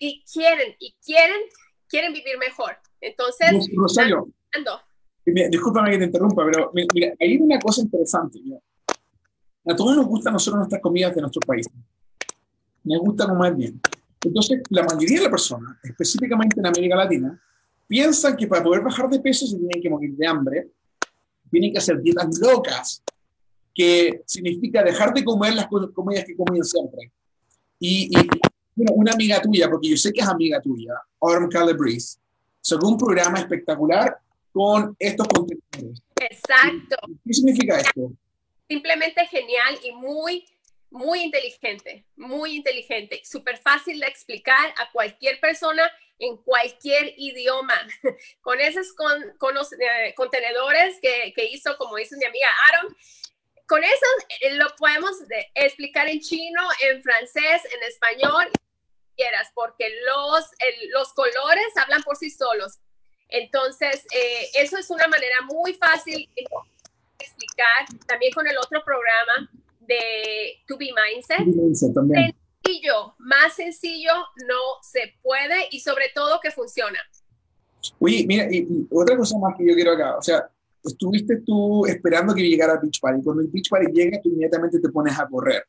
y 0.00 0.24
quieren, 0.24 0.76
y 0.78 0.94
quieren, 1.04 1.40
quieren 1.88 2.12
vivir 2.12 2.38
mejor. 2.38 2.78
Entonces, 3.06 3.68
Rosario, 3.76 4.28
discúlpame 5.24 5.92
que 5.92 5.98
te 5.98 6.04
interrumpa, 6.06 6.44
pero 6.44 6.72
mira, 6.74 7.14
hay 7.20 7.36
una 7.36 7.58
cosa 7.60 7.82
interesante. 7.82 8.40
A 9.64 9.76
todos 9.76 9.96
nos 9.96 10.06
gustan 10.06 10.32
nosotros 10.32 10.58
nuestras 10.58 10.82
comidas 10.82 11.14
de 11.14 11.20
nuestro 11.20 11.40
país. 11.46 11.66
Nos 12.82 13.00
gusta 13.00 13.28
comer 13.28 13.54
bien. 13.54 13.80
Entonces, 14.24 14.62
la 14.70 14.82
mayoría 14.82 15.18
de 15.18 15.22
las 15.22 15.30
personas, 15.30 15.76
específicamente 15.84 16.58
en 16.58 16.66
América 16.66 16.96
Latina, 16.96 17.40
piensan 17.86 18.36
que 18.36 18.48
para 18.48 18.64
poder 18.64 18.82
bajar 18.82 19.08
de 19.08 19.20
peso 19.20 19.46
se 19.46 19.56
tienen 19.56 19.80
que 19.80 19.88
morir 19.88 20.16
de 20.16 20.26
hambre, 20.26 20.68
tienen 21.48 21.72
que 21.72 21.78
hacer 21.78 22.00
dietas 22.00 22.40
locas, 22.40 23.02
que 23.72 24.22
significa 24.26 24.82
dejar 24.82 25.14
de 25.14 25.22
comer 25.22 25.54
las 25.54 25.68
comidas 25.68 26.24
que 26.24 26.36
comían 26.36 26.64
siempre. 26.64 27.12
Y, 27.78 28.10
bueno, 28.74 28.94
una 28.94 29.12
amiga 29.12 29.40
tuya, 29.40 29.70
porque 29.70 29.90
yo 29.90 29.96
sé 29.96 30.12
que 30.12 30.22
es 30.22 30.26
amiga 30.26 30.60
tuya, 30.60 30.94
Autumn 31.20 31.48
Calabrese, 31.48 32.18
sacó 32.66 32.88
un 32.88 32.98
programa 32.98 33.38
espectacular 33.38 34.18
con 34.52 34.96
estos 34.98 35.28
contenidos. 35.28 36.02
Exacto. 36.20 36.96
¿Qué 37.24 37.32
significa 37.32 37.78
esto? 37.78 38.10
Simplemente 38.68 39.24
genial 39.26 39.78
y 39.84 39.92
muy, 39.92 40.44
muy 40.90 41.20
inteligente, 41.20 42.04
muy 42.16 42.56
inteligente, 42.56 43.22
súper 43.24 43.58
fácil 43.58 44.00
de 44.00 44.06
explicar 44.06 44.74
a 44.78 44.90
cualquier 44.90 45.38
persona 45.38 45.88
en 46.18 46.38
cualquier 46.38 47.14
idioma. 47.16 47.78
Con 48.40 48.60
esos 48.60 48.92
con, 48.94 49.22
eh, 49.22 50.14
contenedores 50.16 50.98
que, 51.00 51.32
que, 51.36 51.44
hizo, 51.44 51.76
como 51.76 51.96
dice 51.96 52.16
mi 52.16 52.24
amiga 52.24 52.48
Aaron, 52.66 52.96
con 53.66 53.82
eso 53.82 54.06
eh, 54.40 54.54
lo 54.54 54.66
podemos 54.78 55.10
explicar 55.54 56.08
en 56.08 56.20
chino, 56.20 56.62
en 56.88 57.02
francés, 57.02 57.62
en 57.74 57.82
español, 57.82 58.48
quieras, 59.16 59.50
porque 59.54 59.86
los, 60.06 60.44
los 60.92 61.12
colores 61.12 61.66
hablan 61.76 62.02
por 62.02 62.16
sí 62.16 62.30
solos. 62.30 62.78
Entonces, 63.28 64.04
eh, 64.14 64.48
eso 64.54 64.78
es 64.78 64.90
una 64.90 65.08
manera 65.08 65.36
muy 65.48 65.74
fácil 65.74 66.28
de 66.36 66.44
explicar. 67.18 67.86
También 68.06 68.32
con 68.32 68.46
el 68.46 68.56
otro 68.58 68.82
programa 68.84 69.50
de 69.80 70.62
To 70.66 70.76
Be 70.76 70.90
Mindset. 70.92 71.44
Sencillo, 71.74 73.14
más 73.18 73.54
sencillo 73.54 74.12
no 74.46 74.82
se 74.82 75.14
puede 75.22 75.68
y 75.70 75.80
sobre 75.80 76.06
todo 76.14 76.40
que 76.40 76.50
funciona. 76.50 76.98
Oye, 77.98 78.24
mira, 78.26 78.48
y, 78.50 78.86
otra 78.90 79.16
cosa 79.16 79.38
más 79.38 79.54
que 79.56 79.66
yo 79.66 79.74
quiero 79.74 79.92
acá, 79.92 80.16
o 80.16 80.22
sea, 80.22 80.50
estuviste 80.82 81.36
tú 81.44 81.86
esperando 81.86 82.34
que 82.34 82.42
llegara 82.42 82.78
Beach 82.80 83.00
Party. 83.00 83.22
Cuando 83.22 83.42
el 83.42 83.48
Beach 83.48 83.68
Party 83.68 83.92
llega, 83.92 84.20
tú 84.20 84.30
inmediatamente 84.30 84.80
te 84.80 84.88
pones 84.88 85.18
a 85.18 85.28
correr. 85.28 85.64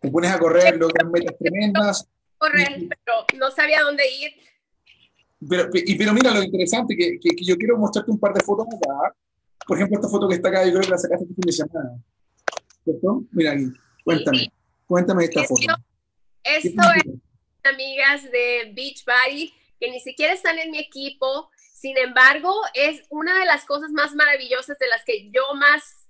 Te 0.00 0.10
pones 0.10 0.32
a 0.32 0.38
correr, 0.38 0.76
logras 0.76 1.08
metas 1.10 1.36
tremendas. 1.38 2.08
Correr, 2.42 2.88
pero 2.88 3.38
no 3.38 3.50
sabía 3.52 3.82
dónde 3.82 4.02
ir. 4.10 4.32
Pero, 5.48 5.70
y, 5.72 5.94
pero 5.94 6.12
mira, 6.12 6.32
lo 6.32 6.42
interesante 6.42 6.96
que, 6.96 7.20
que, 7.20 7.44
yo 7.44 7.56
quiero 7.56 7.78
mostrarte 7.78 8.10
un 8.10 8.18
par 8.18 8.32
de 8.32 8.40
fotos 8.40 8.66
acá. 8.66 9.14
Por 9.64 9.76
ejemplo, 9.76 9.98
esta 9.98 10.08
foto 10.08 10.28
que 10.28 10.34
está 10.34 10.48
acá, 10.48 10.64
yo 10.64 10.72
creo 10.72 10.82
que 10.82 10.90
la 10.90 10.98
sacaste 10.98 11.24
este 11.24 11.34
fin 11.34 11.46
de 11.46 11.52
semana. 11.52 12.02
¿Cierto? 12.82 13.22
Mira 13.30 13.52
aquí, 13.52 13.66
cuéntame. 14.04 14.52
Cuéntame 14.86 15.24
esta 15.24 15.44
foto. 15.44 15.62
Esto 16.42 16.82
es 16.96 17.72
amigas 17.72 18.24
de 18.24 18.72
Beach 18.74 19.04
Party 19.04 19.54
que 19.78 19.90
ni 19.92 20.00
siquiera 20.00 20.32
están 20.32 20.58
en 20.58 20.72
mi 20.72 20.80
equipo, 20.80 21.48
sin 21.72 21.96
embargo, 21.98 22.52
es 22.74 23.02
una 23.08 23.38
de 23.38 23.44
las 23.44 23.64
cosas 23.64 23.92
más 23.92 24.14
maravillosas 24.16 24.78
de 24.78 24.86
las 24.88 25.04
que 25.04 25.30
yo 25.30 25.42
más 25.54 26.08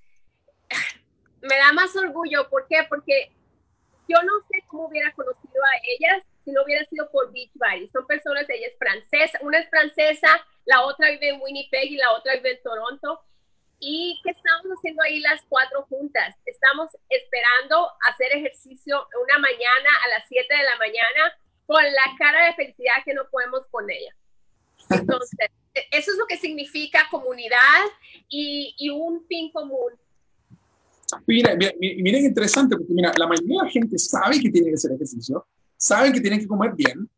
me 1.42 1.56
da 1.56 1.72
más 1.72 1.94
orgullo. 1.96 2.48
¿Por 2.48 2.66
qué? 2.68 2.86
Porque 2.88 3.32
yo 4.08 4.22
no 4.22 4.32
sé 4.50 4.64
cómo 4.66 4.86
hubiera 4.86 5.12
conocido 5.12 5.62
a 5.64 5.76
ellas 5.84 6.24
si 6.44 6.52
no 6.52 6.62
hubiera 6.64 6.84
sido 6.86 7.10
por 7.10 7.32
Beach 7.32 7.52
Buddy. 7.54 7.88
Son 7.88 8.06
personas, 8.06 8.48
ella 8.48 8.66
es 8.66 8.78
francesa, 8.78 9.38
una 9.42 9.60
es 9.60 9.68
francesa, 9.70 10.44
la 10.64 10.82
otra 10.82 11.10
vive 11.10 11.30
en 11.30 11.40
Winnipeg 11.40 11.90
y 11.90 11.96
la 11.96 12.12
otra 12.12 12.34
vive 12.34 12.52
en 12.52 12.62
Toronto. 12.62 13.20
¿Y 13.78 14.20
qué 14.22 14.30
estamos 14.30 14.66
haciendo 14.76 15.02
ahí 15.02 15.20
las 15.20 15.42
cuatro 15.48 15.82
juntas? 15.88 16.36
Estamos 16.46 16.90
esperando 17.08 17.90
hacer 18.08 18.32
ejercicio 18.32 19.08
una 19.20 19.38
mañana 19.38 19.90
a 20.04 20.08
las 20.10 20.28
7 20.28 20.46
de 20.54 20.62
la 20.62 20.76
mañana 20.76 21.36
con 21.66 21.82
la 21.82 22.16
cara 22.16 22.46
de 22.46 22.54
felicidad 22.54 23.02
que 23.04 23.14
no 23.14 23.28
podemos 23.28 23.66
con 23.72 23.90
ella. 23.90 24.14
Entonces, 24.90 25.50
eso 25.90 26.12
es 26.12 26.16
lo 26.16 26.26
que 26.26 26.36
significa 26.36 27.08
comunidad 27.10 27.82
y 28.28 28.88
un 28.90 29.26
fin 29.26 29.50
común. 29.50 29.92
Mira, 31.26 31.56
mira, 31.56 32.18
interesante, 32.18 32.76
porque 32.76 32.92
mira, 32.92 33.12
la 33.16 33.26
mayoría 33.26 33.60
de 33.60 33.66
la 33.66 33.70
gente 33.70 33.98
sabe 33.98 34.40
que 34.40 34.50
tiene 34.50 34.68
que 34.68 34.74
hacer 34.74 34.92
ejercicio, 34.92 35.46
saben 35.76 36.12
que 36.12 36.20
tienen 36.20 36.40
que 36.40 36.46
comer 36.46 36.74
bien, 36.74 37.08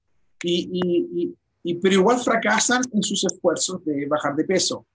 y, 0.43 1.35
y, 1.63 1.75
pero 1.77 1.95
igual 1.95 2.19
fracasan 2.21 2.83
en 2.93 3.03
sus 3.03 3.25
esfuerzos 3.25 3.83
de 3.85 4.07
bajar 4.07 4.37
de 4.37 4.45
peso. 4.45 4.87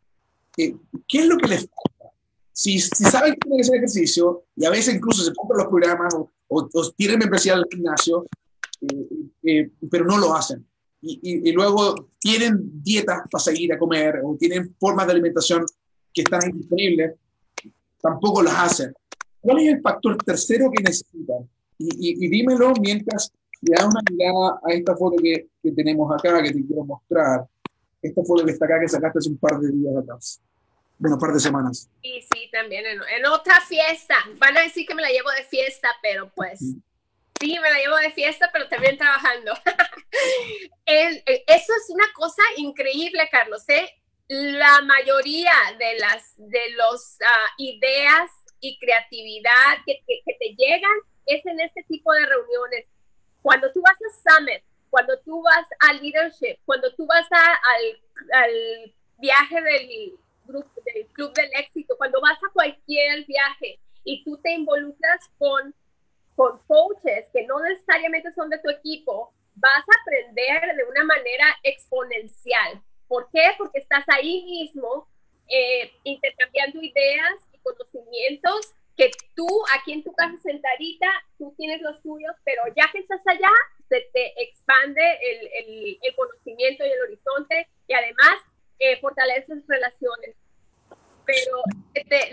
Eh, 0.55 0.75
¿Qué 1.07 1.19
es 1.19 1.25
lo 1.25 1.37
que 1.37 1.47
les 1.47 1.61
falta? 1.61 2.15
Si, 2.51 2.79
si, 2.79 3.03
saben 3.05 3.33
que 3.33 3.39
tienen 3.39 3.57
que 3.57 3.61
hacer 3.61 3.77
ejercicio, 3.77 4.43
y 4.55 4.65
a 4.65 4.69
veces 4.69 4.95
incluso 4.95 5.23
se 5.23 5.33
compran 5.33 5.59
los 5.59 5.67
programas 5.67 6.13
o, 6.13 6.29
o, 6.47 6.91
tienen 6.91 7.19
membresía 7.19 7.53
al 7.53 7.65
gimnasio, 7.71 8.27
eh, 8.81 9.29
eh, 9.43 9.71
pero 9.89 10.05
no 10.05 10.17
lo 10.17 10.35
hacen 10.35 10.65
y, 11.01 11.51
luego 11.51 12.09
tienen 12.19 12.83
dietas 12.83 13.21
para 13.31 13.43
seguir 13.43 13.73
a 13.73 13.79
comer 13.79 14.21
o 14.23 14.35
tienen 14.37 14.75
formas 14.79 15.07
de 15.07 15.13
alimentación 15.13 15.65
que 16.13 16.21
están 16.21 16.51
disponibles, 16.51 17.15
tampoco 18.01 18.41
las 18.41 18.55
hacen. 18.55 18.93
¿Cuál 19.41 19.59
es 19.59 19.73
el 19.73 19.81
factor 19.81 20.17
tercero 20.17 20.69
que 20.71 20.83
necesitan? 20.83 21.49
Y, 21.77 22.27
dímelo 22.27 22.73
mientras 22.81 23.31
le 23.61 23.75
das 23.75 23.85
una 23.85 24.01
mirada 24.11 24.59
a 24.63 24.73
esta 24.73 24.95
foto 24.95 25.15
que, 25.21 25.47
que, 25.63 25.71
tenemos 25.71 26.11
acá, 26.13 26.41
que 26.43 26.51
te 26.51 26.65
quiero 26.65 26.83
mostrar. 26.83 27.45
Esta 28.01 28.23
foto 28.23 28.45
que 28.45 28.51
está 28.51 28.65
acá, 28.65 28.79
que 28.79 28.87
sacaste 28.87 29.19
hace 29.19 29.29
un 29.29 29.37
par 29.37 29.59
de 29.59 29.71
días 29.71 29.95
atrás. 29.95 30.41
Bueno, 30.97 31.15
un 31.15 31.21
par 31.21 31.33
de 31.33 31.39
semanas. 31.39 31.89
Sí, 32.01 32.21
sí, 32.33 32.49
también 32.51 32.85
en, 32.85 32.99
en 33.17 33.25
otra 33.27 33.61
fiesta. 33.61 34.15
Van 34.37 34.57
a 34.57 34.61
decir 34.61 34.85
que 34.85 34.95
me 34.95 35.01
la 35.01 35.09
llevo 35.09 35.29
de 35.31 35.43
fiesta, 35.43 35.87
pero 36.01 36.29
pues... 36.35 36.59
Sí, 37.39 37.57
me 37.61 37.69
la 37.69 37.77
llevo 37.77 37.95
de 37.95 38.11
fiesta, 38.11 38.49
pero 38.51 38.67
también 38.67 38.97
trabajando. 38.97 39.53
Eh, 40.91 41.23
eso 41.45 41.71
es 41.77 41.89
una 41.91 42.05
cosa 42.15 42.41
increíble, 42.57 43.29
Carlos. 43.31 43.63
¿eh? 43.69 43.87
La 44.29 44.81
mayoría 44.81 45.51
de 45.79 45.97
las 45.97 46.35
de 46.37 46.71
los 46.77 47.17
ah, 47.21 47.53
ideas 47.57 48.31
y 48.59 48.77
creatividad 48.77 49.77
que, 49.85 50.01
te 50.05 50.55
llegan 50.55 50.97
es 51.25 51.45
en 51.45 51.59
este 51.59 51.83
tipo 51.83 52.13
de 52.13 52.25
reuniones. 52.25 52.85
Cuando 53.41 53.71
tú 53.71 53.81
vas 53.81 53.95
a 53.95 54.37
Summit, 54.37 54.63
cuando 54.89 55.19
tú 55.25 55.41
vas 55.41 55.65
a 55.79 55.93
Leadership, 55.93 56.59
cuando 56.65 56.93
tú 56.93 57.07
vas 57.07 57.27
al, 57.31 58.43
al 58.43 58.93
viaje 59.17 59.61
del, 59.61 60.19
grupo, 60.45 60.69
del 60.85 61.07
Club 61.07 61.33
del 61.33 61.49
Éxito, 61.55 61.95
cuando 61.97 62.21
vas 62.21 62.37
a 62.37 62.53
cualquier 62.53 63.25
viaje 63.25 63.79
y 64.03 64.23
tú 64.23 64.37
te 64.43 64.51
involucras 64.51 65.27
con 65.37 65.73
con 66.39 66.57
coaches 66.67 67.25
que 67.33 67.45
no 67.47 67.59
necesariamente 67.59 68.31
son 68.31 68.49
de 68.49 68.59
tu 68.59 68.69
equipo, 68.69 69.33
vas 69.55 69.83
a 69.83 70.01
aprender 70.01 70.73
de 70.73 70.85
una 70.85 71.03
manera 71.03 71.45
exponencial. 71.63 72.81
¿Por 73.09 73.29
qué? 73.31 73.43
Porque 73.57 73.79
estás 73.79 74.05
ahí 74.07 74.45
mismo 74.45 75.09
eh, 75.49 75.91
intercambiando 76.03 76.81
ideas 76.81 77.33
y 77.51 77.57
conocimientos 77.57 78.73
que 78.95 79.09
tú 79.35 79.47
aquí 79.73 79.93
en 79.93 80.03
tu 80.03 80.13
casa 80.13 80.37
sentadita, 80.43 81.07
tú 81.37 81.53
tienes 81.57 81.81
los 81.81 82.01
tuyos, 82.03 82.35
pero 82.43 82.61
ya 82.77 82.89
que 82.91 82.99
estás 82.99 83.21
allá, 83.25 83.49
se 83.87 84.01
te 84.13 84.43
expande 84.43 85.01
el, 85.01 85.97
el, 86.03 86.15
conocimiento 86.15 86.85
y 86.85 86.89
el 86.89 87.01
horizonte 87.01 87.67
y 87.87 87.93
además 87.93 88.41
eh, 88.77 88.99
fortaleces 88.99 89.65
relaciones. 89.67 90.35
Pero 91.25 91.63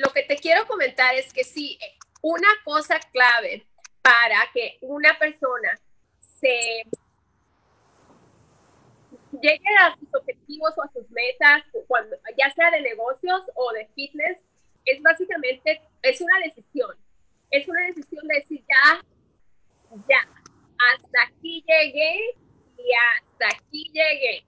lo 0.04 0.12
que 0.12 0.24
te 0.24 0.36
quiero 0.36 0.66
comentar 0.66 1.14
es 1.14 1.32
que 1.32 1.44
sí, 1.44 1.78
una 2.20 2.48
cosa 2.64 2.98
clave 3.12 3.64
para 4.02 4.38
que 4.52 4.76
una 4.82 5.18
persona 5.18 5.80
se 6.20 6.82
llegue 9.40 9.76
a 9.80 9.96
sus 9.98 10.08
objetivos 10.14 10.72
o 10.76 10.82
a 10.82 10.92
sus 10.92 11.10
metas, 11.10 11.62
cuando, 11.86 12.16
ya 12.36 12.50
sea 12.50 12.70
de 12.70 12.82
negocios 12.82 13.42
o 13.54 13.72
de 13.72 13.86
fitness, 13.94 14.38
es 14.84 15.02
básicamente, 15.02 15.80
es 16.02 16.20
una 16.20 16.38
decisión. 16.44 16.96
Es 17.50 17.68
una 17.68 17.86
decisión 17.86 18.26
de 18.26 18.34
decir, 18.36 18.64
ya, 18.68 19.00
ya, 20.08 20.28
hasta 20.92 21.18
aquí 21.28 21.64
llegué 21.66 22.34
y 22.76 22.90
hasta 22.92 23.56
aquí 23.56 23.90
llegué. 23.92 24.44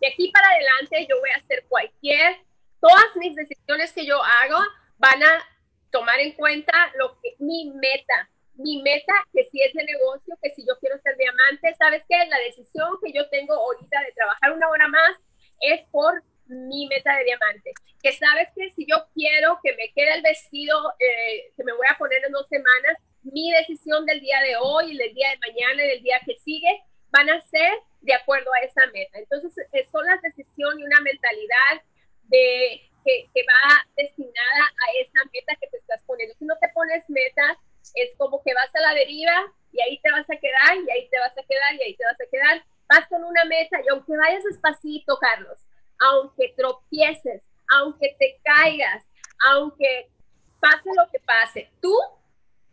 De 0.00 0.08
aquí 0.08 0.30
para 0.32 0.48
adelante 0.48 1.06
yo 1.08 1.18
voy 1.20 1.30
a 1.30 1.38
hacer 1.38 1.64
cualquier, 1.68 2.38
todas 2.80 3.16
mis 3.16 3.34
decisiones 3.34 3.92
que 3.92 4.06
yo 4.06 4.22
hago 4.22 4.58
van 4.98 5.22
a 5.22 5.44
tomar 5.90 6.18
en 6.20 6.32
cuenta 6.32 6.72
lo 6.96 7.20
que 7.20 7.34
mi 7.38 7.70
meta, 7.70 8.30
mi 8.60 8.82
meta, 8.82 9.12
que 9.32 9.44
si 9.44 9.60
es 9.62 9.72
de 9.72 9.84
negocio, 9.84 10.36
que 10.42 10.50
si 10.50 10.66
yo 10.66 10.78
quiero 10.80 10.98
ser 11.00 11.16
diamante, 11.16 11.74
¿sabes 11.78 12.02
qué? 12.08 12.16
La 12.28 12.38
decisión 12.38 12.98
que 13.02 13.12
yo 13.12 13.28
tengo 13.30 13.54
ahorita 13.54 14.00
de 14.00 14.12
trabajar 14.12 14.52
una 14.52 14.68
hora 14.68 14.88
más 14.88 15.16
es 15.60 15.80
por 15.90 16.22
mi 16.46 16.86
meta 16.88 17.16
de 17.16 17.24
diamante. 17.24 17.72
Que 18.02 18.12
sabes 18.12 18.48
que 18.54 18.70
si 18.72 18.86
yo 18.86 19.06
quiero 19.14 19.58
que 19.62 19.74
me 19.76 19.92
quede 19.94 20.14
el 20.14 20.22
vestido 20.22 20.76
eh, 20.98 21.52
que 21.56 21.64
me 21.64 21.72
voy 21.72 21.86
a 21.88 21.96
poner 21.96 22.22
en 22.24 22.32
dos 22.32 22.48
semanas, 22.48 22.98
mi 23.22 23.50
decisión 23.52 24.04
del 24.04 24.20
día 24.20 24.40
de 24.40 24.56
hoy, 24.56 24.96
del 24.96 25.14
día 25.14 25.30
de 25.30 25.38
mañana 25.38 25.84
y 25.84 25.88
del 25.88 26.02
día 26.02 26.20
que 26.26 26.36
sigue 26.38 26.82
van 27.10 27.28
a 27.30 27.40
ser 27.42 27.72
de 28.00 28.14
acuerdo 28.14 28.50
a 28.52 28.64
esa 28.64 28.86
meta. 28.92 29.18
Entonces, 29.18 29.52
eh, 29.72 29.86
son 29.90 30.04
las 30.06 30.20
decisiones 30.22 30.80
y 30.80 30.84
una 30.84 31.00
mentalidad 31.00 31.82
de 32.24 32.82
que, 33.04 33.28
que 33.34 33.42
va 33.42 33.86
destinada 33.96 34.64
a 34.64 35.00
esa 35.00 35.20
meta 35.32 35.56
que 35.60 35.68
te 35.68 35.78
estás 35.78 36.02
poniendo. 36.04 36.34
Si 36.38 36.44
no 36.44 36.56
te 36.60 36.68
pones 36.68 37.02
metas, 37.08 37.56
es 37.94 38.16
como 38.16 38.42
que 38.42 38.54
vas 38.54 38.74
a 38.74 38.80
la 38.80 38.94
deriva 38.94 39.34
y 39.72 39.80
ahí 39.80 40.00
te 40.00 40.10
vas 40.10 40.28
a 40.28 40.36
quedar 40.36 40.76
y 40.76 40.90
ahí 40.90 41.08
te 41.08 41.18
vas 41.18 41.32
a 41.32 41.42
quedar 41.42 41.74
y 41.74 41.82
ahí 41.82 41.96
te 41.96 42.04
vas 42.04 42.20
a 42.20 42.30
quedar. 42.30 42.64
Vas 42.88 43.08
con 43.08 43.24
una 43.24 43.44
meta 43.44 43.80
y 43.84 43.88
aunque 43.88 44.16
vayas 44.16 44.44
despacito, 44.44 45.16
Carlos, 45.18 45.60
aunque 45.98 46.54
tropieces, 46.56 47.42
aunque 47.68 48.16
te 48.18 48.40
caigas, 48.42 49.04
aunque 49.52 50.10
pase 50.60 50.90
lo 50.96 51.10
que 51.10 51.20
pase, 51.20 51.70
tú 51.80 51.94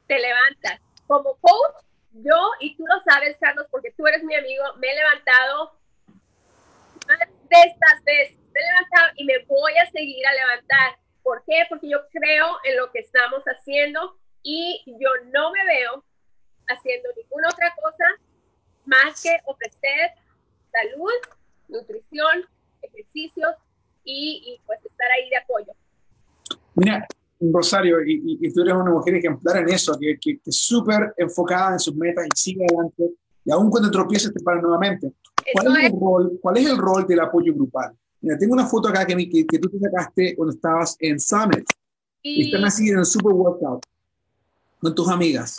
te 0.07 0.19
levantas. 0.19 0.79
Como 1.05 1.35
coach, 1.35 1.83
yo, 2.11 2.51
y 2.59 2.75
tú 2.75 2.85
lo 2.85 3.01
sabes, 3.09 3.37
Carlos, 3.39 3.67
porque 3.71 3.91
tú 3.91 4.05
eres 4.07 4.23
mi 4.23 4.35
amigo, 4.35 4.63
me 4.77 4.91
he 4.91 4.95
levantado 4.95 5.73
de 7.07 7.57
estas 7.61 8.03
veces, 8.03 8.37
me 8.51 8.59
he 8.59 8.65
levantado 8.65 9.13
y 9.15 9.23
me 9.23 9.37
voy 9.45 9.77
a 9.77 9.89
seguir 9.91 10.25
a 10.27 10.33
levantar. 10.33 10.97
¿Por 11.23 11.43
qué? 11.45 11.65
Porque 11.69 11.89
yo 11.89 11.99
creo 12.09 12.57
en 12.63 12.77
lo 12.77 12.91
que 12.91 12.99
estamos 12.99 13.43
haciendo 13.43 14.17
y 14.43 14.83
yo 14.85 15.09
no 15.33 15.51
me 15.51 15.65
veo 15.65 16.03
haciendo 16.67 17.09
ninguna 17.15 17.49
otra 17.49 17.73
cosa 17.81 18.05
más 18.85 19.21
que 19.21 19.29
ofrecer 19.45 20.11
salud, 20.71 21.11
nutrición, 21.67 22.45
ejercicios 22.81 23.51
y, 24.03 24.59
pues 24.65 24.79
estar 24.85 25.07
ahí 25.11 25.29
de 25.29 25.37
apoyo. 25.37 25.73
Mira, 26.75 27.05
Rosario, 27.39 27.97
y, 28.05 28.51
tú 28.53 28.61
eres 28.61 28.73
una 28.73 28.91
mujer 28.91 29.15
ejemplar 29.15 29.57
en 29.57 29.69
eso, 29.69 29.97
que, 29.99 30.17
que, 30.19 30.39
es 30.45 30.55
súper 30.55 31.13
enfocada 31.17 31.73
en 31.73 31.79
sus 31.79 31.95
metas 31.95 32.25
y 32.25 32.37
sigue 32.37 32.65
adelante, 32.65 33.03
y 33.43 33.51
aún 33.51 33.69
cuando 33.69 33.91
tropieces 33.91 34.33
te 34.33 34.39
paras 34.41 34.63
nuevamente. 34.63 35.11
¿Cuál 35.53 35.77
es, 35.77 35.91
El 35.91 35.99
rol, 35.99 36.39
¿Cuál 36.41 36.57
es 36.57 36.69
el 36.69 36.77
rol 36.77 37.07
del 37.07 37.19
apoyo 37.19 37.53
grupal? 37.53 37.93
Mira, 38.21 38.37
tengo 38.37 38.53
una 38.53 38.65
foto 38.65 38.89
acá 38.89 39.05
que, 39.05 39.15
que, 39.29 39.45
que 39.45 39.59
tú 39.59 39.69
te 39.69 39.79
sacaste 39.79 40.35
cuando 40.35 40.53
estabas 40.53 40.95
en 40.99 41.19
Summit. 41.19 41.65
Y... 42.21 42.45
Están 42.45 42.65
así 42.65 42.89
en 42.89 42.99
el 42.99 43.05
Super 43.05 43.33
Workout 43.33 43.85
con 44.79 44.93
tus 44.95 45.09
amigas. 45.09 45.55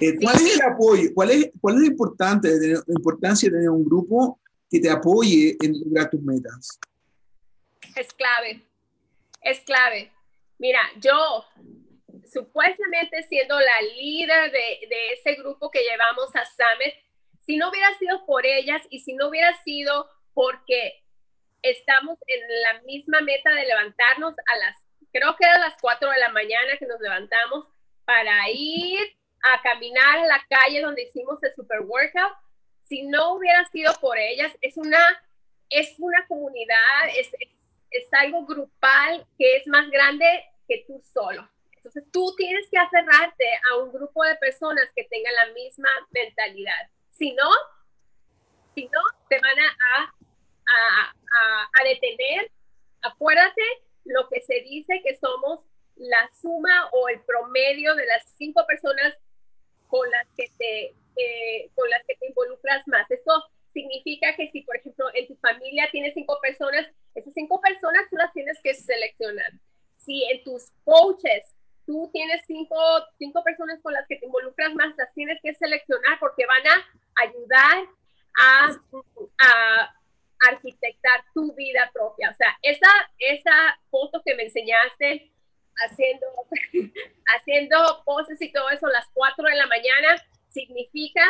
Eh, 0.00 0.16
¿Cuál 0.20 0.36
es 0.36 0.56
el 0.56 0.62
apoyo? 0.62 1.10
¿Cuál 1.14 1.30
es, 1.30 1.50
cuál 1.60 1.76
es 1.78 1.84
importante, 1.88 2.48
la 2.48 2.82
importancia 2.88 3.48
de 3.48 3.56
tener 3.56 3.70
un 3.70 3.84
grupo 3.84 4.40
que 4.70 4.80
te 4.80 4.90
apoye 4.90 5.56
en 5.60 5.80
lograr 5.80 6.10
tus 6.10 6.20
metas? 6.20 6.78
Es 7.96 8.12
clave, 8.12 8.62
es 9.42 9.60
clave. 9.60 10.12
Mira, 10.58 10.80
yo 11.00 11.44
supuestamente 12.30 13.22
siendo 13.28 13.58
la 13.58 13.82
líder 13.96 14.52
de, 14.52 14.86
de 14.88 15.12
ese 15.12 15.34
grupo 15.40 15.70
que 15.70 15.80
llevamos 15.80 16.34
a 16.36 16.44
Summit, 16.44 16.94
si 17.40 17.56
no 17.56 17.70
hubiera 17.70 17.96
sido 17.98 18.26
por 18.26 18.44
ellas 18.44 18.82
y 18.90 19.00
si 19.00 19.14
no 19.14 19.28
hubiera 19.28 19.56
sido 19.62 20.06
porque 20.34 21.02
estamos 21.62 22.18
en 22.26 22.40
la 22.62 22.82
misma 22.82 23.20
meta 23.22 23.52
de 23.54 23.64
levantarnos 23.64 24.34
a 24.46 24.58
las, 24.58 24.76
creo 25.12 25.34
que 25.36 25.46
a 25.46 25.58
las 25.58 25.74
4 25.80 26.10
de 26.10 26.18
la 26.18 26.28
mañana 26.28 26.76
que 26.78 26.86
nos 26.86 27.00
levantamos 27.00 27.66
para 28.08 28.50
ir 28.50 28.98
a 29.42 29.60
caminar 29.60 30.20
a 30.20 30.26
la 30.26 30.42
calle 30.48 30.80
donde 30.80 31.02
hicimos 31.02 31.42
el 31.42 31.54
super 31.54 31.80
workout, 31.80 32.32
si 32.84 33.02
no 33.02 33.34
hubiera 33.34 33.66
sido 33.66 33.92
por 34.00 34.16
ellas, 34.16 34.50
es 34.62 34.78
una, 34.78 34.98
es 35.68 35.94
una 35.98 36.26
comunidad, 36.26 37.10
es, 37.14 37.30
es, 37.90 38.08
algo 38.14 38.46
grupal 38.46 39.26
que 39.36 39.56
es 39.56 39.66
más 39.66 39.90
grande 39.90 40.24
que 40.66 40.84
tú 40.86 41.02
solo. 41.12 41.46
Entonces 41.70 42.02
tú 42.10 42.34
tienes 42.38 42.66
que 42.70 42.78
aferrarte 42.78 43.44
a 43.70 43.76
un 43.76 43.92
grupo 43.92 44.24
de 44.24 44.36
personas 44.36 44.88
que 44.96 45.04
tengan 45.04 45.34
la 45.34 45.52
misma 45.52 45.90
mentalidad. 46.10 46.88
Si 47.10 47.34
no, 47.34 47.50
si 48.74 48.84
no, 48.86 49.02
te 49.28 49.38
van 49.38 49.58
a, 49.58 50.14
a, 50.66 51.10
a, 51.10 51.70
a 51.78 51.84
detener. 51.84 52.50
Acuérdate 53.02 53.62
lo 54.04 54.30
que 54.30 54.40
se 54.40 54.62
dice 54.62 55.02
que 55.04 55.14
somos 55.18 55.67
la 55.98 56.30
suma 56.40 56.88
o 56.92 57.08
el 57.08 57.20
promedio 57.20 57.94
de 57.94 58.06
las 58.06 58.24
cinco 58.36 58.64
personas 58.66 59.14
con 59.88 60.08
las 60.10 60.26
que 60.36 60.50
te, 60.58 60.94
eh, 61.16 61.70
con 61.74 61.88
las 61.90 62.04
que 62.06 62.14
te 62.16 62.26
involucras 62.26 62.86
más. 62.86 63.10
Eso 63.10 63.44
significa 63.72 64.34
que 64.36 64.50
si, 64.50 64.62
por 64.62 64.76
ejemplo, 64.76 65.06
en 65.14 65.26
tu 65.26 65.36
familia 65.36 65.88
tienes 65.90 66.14
cinco 66.14 66.38
personas, 66.40 66.86
esas 67.14 67.34
cinco 67.34 67.60
personas 67.60 68.04
tú 68.10 68.16
las 68.16 68.32
tienes 68.32 68.58
que 68.62 68.74
seleccionar. 68.74 69.52
Si 69.96 70.24
en 70.30 70.42
tus 70.44 70.70
coaches 70.84 71.54
tú 71.86 72.10
tienes 72.12 72.42
cinco, 72.46 72.76
cinco 73.18 73.42
personas 73.42 73.80
con 73.82 73.92
las 73.92 74.06
que 74.06 74.16
te 74.16 74.26
involucras 74.26 74.74
más, 74.74 74.94
las 74.96 75.12
tienes 75.14 75.40
que 75.42 75.54
seleccionar 75.54 76.18
porque 76.20 76.46
van 76.46 76.66
a 76.66 77.24
ayudar 77.26 77.86
a, 78.38 78.68
a 79.38 79.94
arquitectar 80.50 81.24
tu 81.34 81.54
vida 81.54 81.90
propia. 81.92 82.30
O 82.30 82.34
sea, 82.34 82.56
esa, 82.62 82.88
esa 83.18 83.80
foto 83.90 84.22
que 84.24 84.34
me 84.34 84.44
enseñaste 84.44 85.32
haciendo, 85.84 86.26
haciendo 87.26 88.02
poses 88.04 88.40
y 88.40 88.52
todo 88.52 88.68
eso 88.70 88.86
a 88.86 88.92
las 88.92 89.06
4 89.12 89.48
de 89.48 89.56
la 89.56 89.66
mañana, 89.66 90.22
significa, 90.50 91.22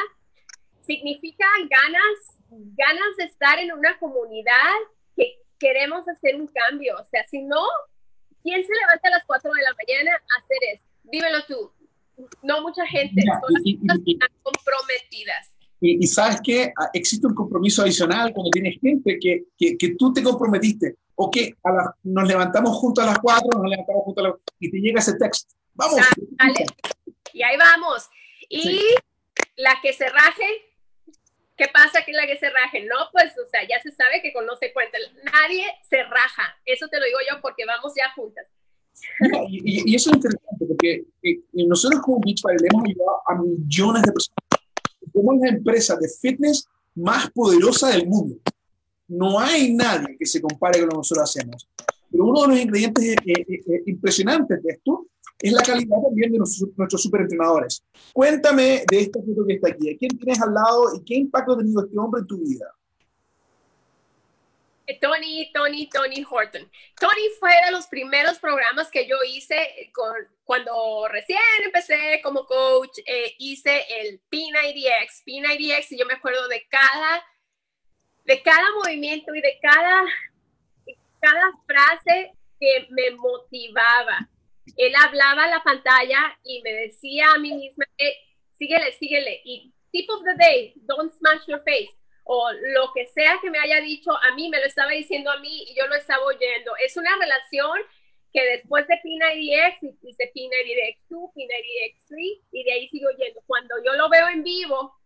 significa 0.83 1.47
ganas, 1.69 2.39
ganas 2.77 3.17
de 3.19 3.25
estar 3.25 3.59
en 3.59 3.73
una 3.73 3.99
comunidad 3.99 4.75
que 5.17 5.39
queremos 5.59 6.09
hacer 6.09 6.37
un 6.37 6.47
cambio. 6.49 6.97
O 7.01 7.05
sea, 7.07 7.27
si 7.29 7.43
no, 7.43 7.63
¿quién 8.43 8.65
se 8.65 8.73
levanta 8.73 9.09
a 9.09 9.13
las 9.13 9.25
4 9.27 9.51
de 9.53 9.63
la 9.63 9.75
mañana 9.75 10.13
a 10.17 10.41
hacer 10.41 10.59
eso? 10.75 10.87
Dímelo 11.05 11.39
tú. 11.47 11.73
No 12.43 12.63
mucha 12.63 12.85
gente, 12.87 13.23
son 13.23 13.55
las 13.55 13.63
personas 13.63 14.31
comprometidas. 14.43 15.55
Y, 15.81 16.05
sabes 16.09 16.41
que 16.43 16.73
ah, 16.77 16.91
existe 16.93 17.25
un 17.29 17.35
compromiso 17.35 17.83
adicional 17.83 18.33
cuando 18.33 18.51
tienes 18.51 18.81
gente 18.81 19.17
que, 19.21 19.45
que, 19.57 19.79
que 19.79 19.95
tú 19.95 20.13
te 20.13 20.25
comprometiste 20.25 20.97
o 21.21 21.31
que 21.31 21.55
nos 22.05 22.29
levantamos 22.29 22.77
juntos 22.77 23.03
a 23.05 23.09
las 23.09 23.19
cuatro, 23.19 23.51
nos 23.59 23.69
levantamos 23.69 24.05
juntos 24.05 24.25
a 24.25 24.29
las 24.29 24.37
y 24.61 24.71
te 24.71 24.79
llega 24.79 25.01
ese 25.01 25.15
texto. 25.19 25.53
Vamos. 25.75 26.01
Dale. 26.39 26.65
Y 27.33 27.43
ahí 27.43 27.57
vamos. 27.57 28.09
Y 28.49 28.81
la 29.57 29.81
que 29.83 29.93
se 29.93 30.09
raje, 30.09 30.47
¿qué 31.57 31.67
pasa 31.75 32.05
que 32.07 32.13
la 32.13 32.25
que 32.25 32.39
se 32.39 32.49
raje? 32.51 32.85
No, 32.85 33.11
pues, 33.11 33.33
o 33.37 33.49
sea, 33.51 33.67
ya 33.69 33.81
se 33.83 33.91
sabe 33.91 34.23
que 34.23 34.33
con 34.33 34.47
no 34.47 34.57
se 34.57 34.73
cuenta. 34.73 34.97
Nadie 35.25 35.65
se 35.91 36.05
raja. 36.05 36.57
Eso 36.65 36.87
te 36.87 37.01
lo 37.01 37.07
digo 37.07 37.19
yo 37.29 37.41
porque 37.43 37.67
vamos 37.67 37.93
ya 37.97 38.13
juntas. 38.15 38.47
y, 39.49 39.95
eso 39.95 40.11
es 40.11 40.17
interesante 40.17 40.67
porque 40.67 41.05
eh, 41.23 41.41
nosotros 41.67 42.01
como 42.01 42.21
Beachbody 42.25 42.59
le 42.59 42.69
hemos 42.73 42.85
ayudado 42.85 43.23
a 43.27 43.35
millones 43.35 44.03
de 44.03 44.13
personas 44.13 44.49
somos 45.13 45.37
la 45.41 45.49
empresa 45.49 45.97
de 45.97 46.09
fitness 46.09 46.69
más 46.95 47.31
poderosa 47.31 47.89
del 47.89 48.07
mundo. 48.07 48.37
No 49.09 49.39
hay 49.39 49.73
nadie 49.73 50.17
que 50.19 50.27
se 50.27 50.41
compare 50.41 50.79
con 50.79 50.87
lo 50.87 50.91
que 50.91 50.97
nosotros 50.99 51.31
hacemos. 51.31 51.69
Pero 52.11 52.25
uno 52.25 52.43
de 52.43 52.49
los 52.49 52.61
ingredientes 52.61 53.05
eh, 53.05 53.17
eh, 53.27 53.47
eh, 53.49 53.83
impresionantes 53.87 54.63
de 54.63 54.73
esto 54.73 55.07
es 55.41 55.53
la 55.53 55.63
calidad 55.63 55.97
también 56.03 56.33
de 56.33 56.39
nuestros, 56.39 56.71
nuestros 56.77 57.03
superentrenadores. 57.03 57.85
Cuéntame 58.13 58.85
de 58.91 59.01
esta 59.01 59.21
foto 59.21 59.47
que 59.47 59.55
está 59.55 59.69
aquí. 59.69 59.97
quién 59.99 60.19
tienes 60.19 60.41
al 60.41 60.55
lado 60.55 60.95
y 60.97 61.05
qué 61.05 61.15
impacto 61.15 61.53
ha 61.53 61.59
tenido 61.59 61.85
este 61.85 61.99
hombre 61.99 62.21
en 62.23 62.27
tu 62.27 62.39
vida? 62.39 62.67
Tony, 64.95 65.51
Tony, 65.53 65.89
Tony 65.89 66.25
Horton. 66.29 66.71
Tony 66.99 67.29
fue 67.39 67.51
de 67.67 67.73
los 67.73 67.87
primeros 67.87 68.39
programas 68.39 68.91
que 68.91 69.07
yo 69.07 69.17
hice 69.27 69.91
con, 69.93 70.15
cuando 70.45 71.07
recién 71.09 71.39
empecé 71.65 72.21
como 72.23 72.47
coach. 72.47 72.99
Eh, 73.05 73.35
hice 73.39 73.85
el 74.01 74.21
P90X, 74.31 75.25
P90X, 75.27 75.93
y 75.93 75.99
yo 75.99 76.07
me 76.07 76.15
acuerdo 76.15 76.49
de 76.49 76.67
cada, 76.69 77.23
de 78.29 78.43
cada 78.43 78.71
movimiento 78.83 79.35
y 79.35 79.41
de 79.41 79.59
cada, 79.63 80.05
cada 81.19 81.51
frase 81.67 82.33
que 82.61 82.87
me 82.91 83.11
motivaba. 83.13 84.29
Él 84.77 84.93
hablaba 85.03 85.45
a 85.45 85.49
la 85.49 85.63
pantalla 85.63 86.39
y 86.45 86.61
me 86.61 86.75
decía 86.75 87.33
a 87.35 87.39
mí 87.39 87.55
misma, 87.55 87.87
eh, 87.97 88.19
síguele, 88.53 88.93
síguele. 88.93 89.41
Y 89.45 89.73
tip 89.91 90.11
of 90.11 90.23
the 90.25 90.35
day, 90.37 90.75
don't 90.77 91.11
smash 91.15 91.47
your 91.47 91.61
face 91.65 91.97
o 92.25 92.53
lo 92.53 92.93
que 92.93 93.07
sea 93.07 93.39
que 93.41 93.51
me 93.51 93.59
haya 93.59 93.81
dicho 93.81 94.11
a 94.13 94.35
mí, 94.35 94.51
me 94.51 94.61
lo 94.61 94.67
estaba 94.67 94.91
diciendo 94.91 95.31
a 95.31 95.39
mí 95.39 95.65
y 95.67 95.75
yo 95.75 95.87
lo 95.87 95.95
estaba 95.95 96.23
oyendo. 96.25 96.73
Es 96.77 96.99
una 96.99 97.17
relación 97.17 97.81
que 98.31 98.45
después 98.45 98.87
de 98.89 98.97
P90X, 98.97 99.97
hice 100.03 100.31
P90X2, 100.35 101.33
P90X3 101.33 102.43
y 102.53 102.65
de 102.65 102.73
ahí 102.73 102.89
sigo 102.91 103.09
oyendo. 103.09 103.41
Cuando 103.47 103.77
yo 103.83 103.95
lo 103.95 104.11
veo 104.11 104.29
en 104.29 104.43
vivo 104.43 104.98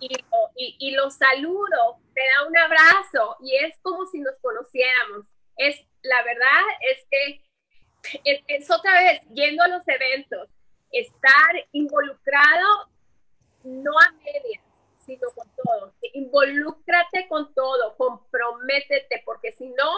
y 0.00 0.08
lo, 0.08 0.50
y, 0.56 0.90
lo 0.92 1.10
saludo, 1.10 1.98
me 2.14 2.22
da 2.22 2.48
un 2.48 2.56
abrazo 2.56 3.36
y 3.40 3.56
es 3.56 3.78
como 3.82 4.06
si 4.06 4.20
nos 4.20 4.34
conociéramos. 4.40 5.26
Es, 5.56 5.84
la 6.02 6.22
verdad 6.22 6.62
es 6.80 7.06
que 7.10 7.42
es, 8.24 8.44
es 8.46 8.70
otra 8.70 8.92
vez, 8.94 9.20
yendo 9.32 9.62
a 9.62 9.68
los 9.68 9.86
eventos, 9.88 10.48
estar 10.90 11.68
involucrado 11.72 12.90
no 13.64 13.90
a 13.98 14.12
medias, 14.12 14.62
sino 15.04 15.28
con 15.34 15.48
todo. 15.56 15.92
Involúcrate 16.14 17.26
con 17.28 17.52
todo, 17.54 17.96
comprométete, 17.96 19.22
porque 19.24 19.52
si 19.52 19.68
no, 19.70 19.92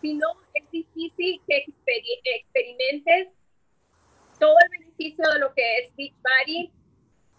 si 0.00 0.14
no, 0.14 0.28
es 0.54 0.70
difícil 0.70 1.40
que 1.46 1.66
experimentes 2.24 3.28
todo 4.38 4.54
el 4.64 4.80
beneficio 4.80 5.28
de 5.30 5.38
lo 5.38 5.54
que 5.54 5.78
es 5.78 5.94
Beachbody 5.96 6.72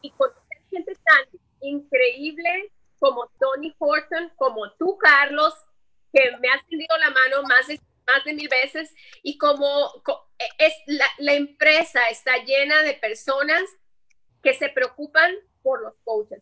y 0.01 0.11
conocer 0.11 0.43
gente 0.69 0.93
tan 1.03 1.25
increíble 1.63 2.71
como 2.99 3.29
Tony 3.39 3.73
Horton, 3.77 4.31
como 4.35 4.71
tú, 4.73 4.97
Carlos, 4.97 5.53
que 6.11 6.37
me 6.39 6.49
has 6.49 6.65
tendido 6.67 6.97
la 6.97 7.09
mano 7.09 7.43
más 7.43 7.67
de 7.67 7.79
más 8.05 8.23
de 8.25 8.33
mil 8.33 8.49
veces 8.49 8.93
y 9.21 9.37
como 9.37 9.65
es 10.57 10.73
la, 10.87 11.05
la 11.19 11.33
empresa 11.33 12.01
está 12.09 12.37
llena 12.43 12.81
de 12.81 12.93
personas 12.95 13.61
que 14.41 14.53
se 14.53 14.69
preocupan 14.69 15.31
por 15.61 15.81
los 15.81 15.93
coaches. 16.03 16.41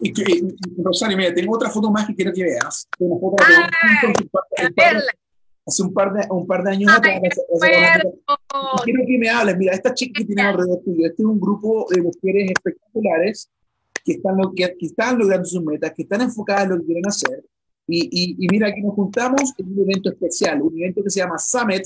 Y 0.00 0.12
que, 0.12 0.24
Rosario, 0.82 1.16
mira, 1.16 1.32
tengo 1.32 1.54
otra 1.54 1.70
foto 1.70 1.90
más 1.90 2.06
que 2.06 2.14
quiero 2.14 2.32
que 2.32 2.42
veas. 2.42 2.88
Una 2.98 3.18
foto 3.18 3.44
de, 4.58 5.02
hace 5.66 5.82
un 5.82 5.92
par 5.92 6.12
de, 6.12 6.26
un 6.30 6.46
par 6.46 6.62
de 6.62 6.70
años 6.72 6.92
atrás. 6.92 7.20
Quiero 8.84 9.02
que 9.06 9.18
me 9.18 9.28
hables. 9.28 9.56
Mira, 9.56 9.72
esta 9.72 9.94
chica 9.94 10.18
que 10.18 10.26
tiene 10.26 10.42
alrededor 10.42 10.80
tuyo, 10.84 11.06
este 11.06 11.22
es 11.22 11.26
un 11.26 11.40
grupo 11.40 11.86
de 11.90 12.02
mujeres 12.02 12.50
espectaculares 12.50 13.50
que 14.04 14.12
están, 14.12 14.36
que, 14.54 14.76
que 14.78 14.86
están 14.86 15.18
logrando 15.18 15.46
sus 15.46 15.62
metas, 15.64 15.92
que 15.94 16.02
están 16.02 16.20
enfocadas 16.20 16.64
en 16.64 16.70
lo 16.70 16.78
que 16.78 16.86
quieren 16.86 17.06
hacer. 17.06 17.44
Y, 17.86 18.36
y, 18.38 18.48
mira, 18.48 18.68
aquí 18.68 18.80
nos 18.80 18.94
juntamos 18.94 19.52
en 19.58 19.72
un 19.72 19.80
evento 19.80 20.10
especial, 20.10 20.62
un 20.62 20.76
evento 20.78 21.02
que 21.02 21.10
se 21.10 21.20
llama 21.20 21.38
Summit, 21.38 21.82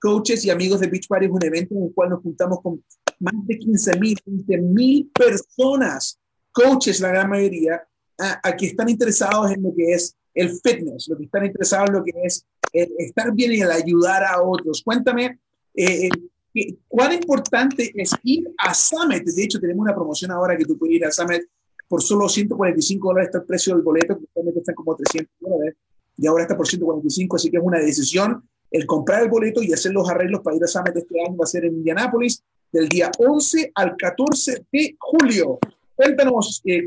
Coaches 0.00 0.44
y 0.44 0.50
Amigos 0.50 0.80
de 0.80 0.86
Beach 0.88 1.06
Party, 1.06 1.26
es 1.26 1.32
un 1.32 1.44
evento 1.44 1.74
en 1.74 1.84
el 1.84 1.92
cual 1.94 2.10
nos 2.10 2.22
juntamos 2.22 2.60
con 2.62 2.82
más 3.20 3.34
de 3.46 3.58
15 3.58 3.98
mil, 4.00 4.18
20 4.24 4.58
mil 4.58 5.10
personas, 5.14 6.18
coaches 6.50 7.00
la 7.00 7.08
gran 7.08 7.30
mayoría, 7.30 7.82
a, 8.18 8.56
que 8.56 8.66
están 8.66 8.88
interesados 8.88 9.50
en 9.52 9.62
lo 9.62 9.74
que 9.74 9.92
es 9.92 10.16
el 10.34 10.50
fitness, 10.50 11.08
lo 11.08 11.16
que 11.16 11.24
están 11.24 11.44
interesados 11.44 11.88
en 11.88 11.94
lo 11.94 12.04
que 12.04 12.12
es 12.22 12.44
estar 12.72 13.32
bien 13.32 13.52
y 13.52 13.60
el 13.60 13.70
ayudar 13.70 14.24
a 14.24 14.42
otros. 14.42 14.82
Cuéntame, 14.82 15.38
eh, 15.74 16.08
eh, 16.54 16.76
¿cuán 16.88 17.12
importante 17.12 17.92
es 17.94 18.12
ir 18.22 18.50
a 18.58 18.72
Summit? 18.74 19.24
De 19.24 19.42
hecho, 19.42 19.60
tenemos 19.60 19.82
una 19.82 19.94
promoción 19.94 20.30
ahora 20.30 20.56
que 20.56 20.64
tú 20.64 20.78
puedes 20.78 20.96
ir 20.96 21.04
a 21.04 21.10
Summit 21.10 21.42
por 21.88 22.02
solo 22.02 22.28
145 22.28 23.08
dólares 23.08 23.28
está 23.28 23.38
el 23.38 23.44
precio 23.44 23.74
del 23.74 23.82
boleto, 23.82 24.16
que 24.16 24.24
actualmente 24.24 24.60
está 24.60 24.72
como 24.72 24.96
300 24.96 25.30
dólares, 25.40 25.76
y 26.16 26.26
ahora 26.26 26.44
está 26.44 26.56
por 26.56 26.66
145, 26.66 27.36
así 27.36 27.50
que 27.50 27.58
es 27.58 27.62
una 27.62 27.78
decisión 27.78 28.42
el 28.70 28.86
comprar 28.86 29.22
el 29.22 29.28
boleto 29.28 29.62
y 29.62 29.72
hacer 29.72 29.92
los 29.92 30.08
arreglos 30.08 30.40
para 30.40 30.56
ir 30.56 30.64
a 30.64 30.66
Summit 30.66 30.96
este 30.96 31.20
año 31.20 31.36
va 31.36 31.44
a 31.44 31.46
ser 31.46 31.66
en 31.66 31.74
Indianápolis 31.74 32.42
del 32.72 32.88
día 32.88 33.10
11 33.18 33.72
al 33.74 33.94
14 33.96 34.66
de 34.72 34.96
julio. 34.98 35.58
Cuéntanos, 35.94 36.62
eh, 36.64 36.82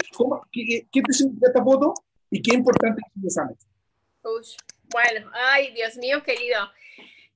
qué, 0.51 0.87
te 0.91 1.13
significa 1.13 1.47
esta 1.47 1.63
foto 1.63 1.93
y 2.29 2.41
qué 2.41 2.55
importante 2.55 3.01
es 3.17 3.23
el 3.23 3.31
Summit? 3.31 3.59
bueno, 4.91 5.31
ay, 5.33 5.71
Dios 5.73 5.97
mío, 5.97 6.23
querido. 6.23 6.59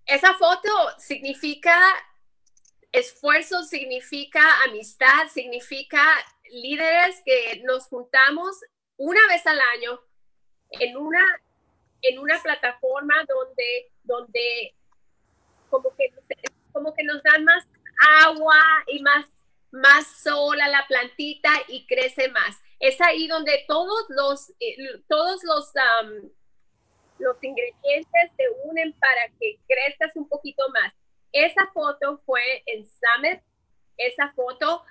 Esa 0.05 0.33
foto 0.35 0.69
significa 0.97 1.75
esfuerzo, 2.91 3.63
significa 3.63 4.41
amistad, 4.63 5.27
significa 5.31 6.01
líderes 6.51 7.21
que 7.23 7.61
nos 7.63 7.85
juntamos 7.87 8.59
una 8.97 9.19
vez 9.27 9.45
al 9.45 9.59
año 9.59 9.99
en 10.71 10.97
una, 10.97 11.23
en 12.01 12.19
una 12.19 12.41
plataforma 12.41 13.13
donde, 13.27 13.91
donde 14.03 14.75
como, 15.69 15.95
que, 15.95 16.11
como 16.71 16.93
que 16.95 17.03
nos 17.03 17.21
dan 17.23 17.43
más 17.43 17.67
agua 18.23 18.59
y 18.87 19.01
más, 19.01 19.25
más 19.71 20.07
sol 20.07 20.59
a 20.59 20.67
la 20.67 20.85
plantita 20.87 21.51
y 21.67 21.85
crece 21.85 22.29
más. 22.29 22.57
Es 22.79 22.99
ahí 23.01 23.27
donde 23.27 23.65
todos 23.67 24.05
los, 24.09 24.49
eh, 24.59 24.77
todos 25.07 25.43
los, 25.43 25.71
los 27.19 27.43
ingredientes 27.43 28.31
se 28.37 28.43
unen 28.63 28.93
para 28.93 29.27
que 29.39 29.59
crezcas 29.67 30.15
un 30.15 30.27
poquito 30.27 30.63
más. 30.69 30.93
Esa 31.31 31.67
foto 31.73 32.21
fue 32.25 32.63
en 32.65 32.85
Summit. 32.85 33.41
Esa 33.97 34.31
foto 34.33 34.83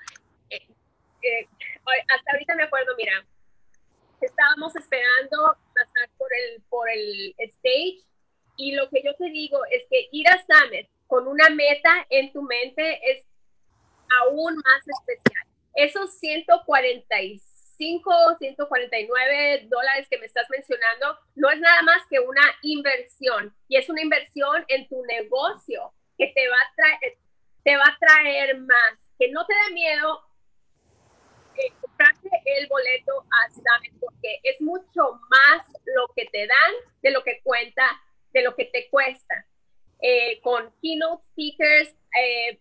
eh, 0.51 1.49
hasta 2.15 2.33
ahorita 2.33 2.55
me 2.55 2.65
acuerdo, 2.65 2.95
mira, 2.97 3.27
estábamos 4.21 4.75
esperando 4.77 5.57
pasar 5.75 6.11
por 6.17 6.29
el, 6.35 6.63
por 6.69 6.89
el 6.91 7.35
stage 7.39 8.05
y 8.57 8.73
lo 8.73 8.89
que 8.91 9.03
yo 9.05 9.15
te 9.15 9.31
digo 9.31 9.65
es 9.71 9.87
que 9.89 10.09
ir 10.13 10.29
a 10.29 10.45
Summit 10.45 10.89
con 11.07 11.27
una 11.27 11.49
meta 11.51 12.07
en 12.11 12.33
tu 12.33 12.43
mente 12.43 13.01
es 13.11 13.25
aún 14.21 14.57
más 14.57 14.83
especial. 14.87 15.47
Esos 15.75 16.19
145, 16.19 17.58
149 17.79 19.67
dólares 19.69 20.09
que 20.11 20.19
me 20.19 20.27
estás 20.27 20.49
mencionando 20.51 21.19
no 21.37 21.51
es 21.51 21.61
nada 21.61 21.83
más 21.83 22.03
que 22.11 22.19
una 22.19 22.43
inversión 22.63 23.55
y 23.69 23.77
es 23.77 23.89
una 23.89 24.03
inversión 24.03 24.65
en 24.69 24.89
tu 24.89 25.03
negocio 25.07 25.93
que 26.19 26.27
te 26.35 26.49
va 26.49 26.57
a 26.57 26.75
traer, 26.75 27.19
te 27.65 27.77
va 27.77 27.85
a 27.85 27.99
traer 27.99 28.59
más. 28.59 28.99
Que 29.19 29.31
no 29.31 29.47
te 29.47 29.55
dé 29.55 29.75
miedo 29.75 30.29
comprarte 31.81 32.31
el 32.45 32.69
boleto 32.69 33.13
a 33.31 33.51
Summit 33.51 33.99
porque 34.01 34.41
es 34.43 34.61
mucho 34.61 35.21
más 35.29 35.67
lo 35.85 36.07
que 36.15 36.27
te 36.27 36.47
dan 36.47 36.73
de 37.03 37.11
lo 37.11 37.23
que 37.25 37.41
cuenta, 37.43 37.83
de 38.33 38.43
lo 38.43 38.55
que 38.55 38.67
te 38.67 38.89
cuesta. 38.91 39.47
Eh, 40.01 40.41
con 40.43 40.73
keynote 40.81 41.25
speakers, 41.33 41.97
eh, 42.17 42.61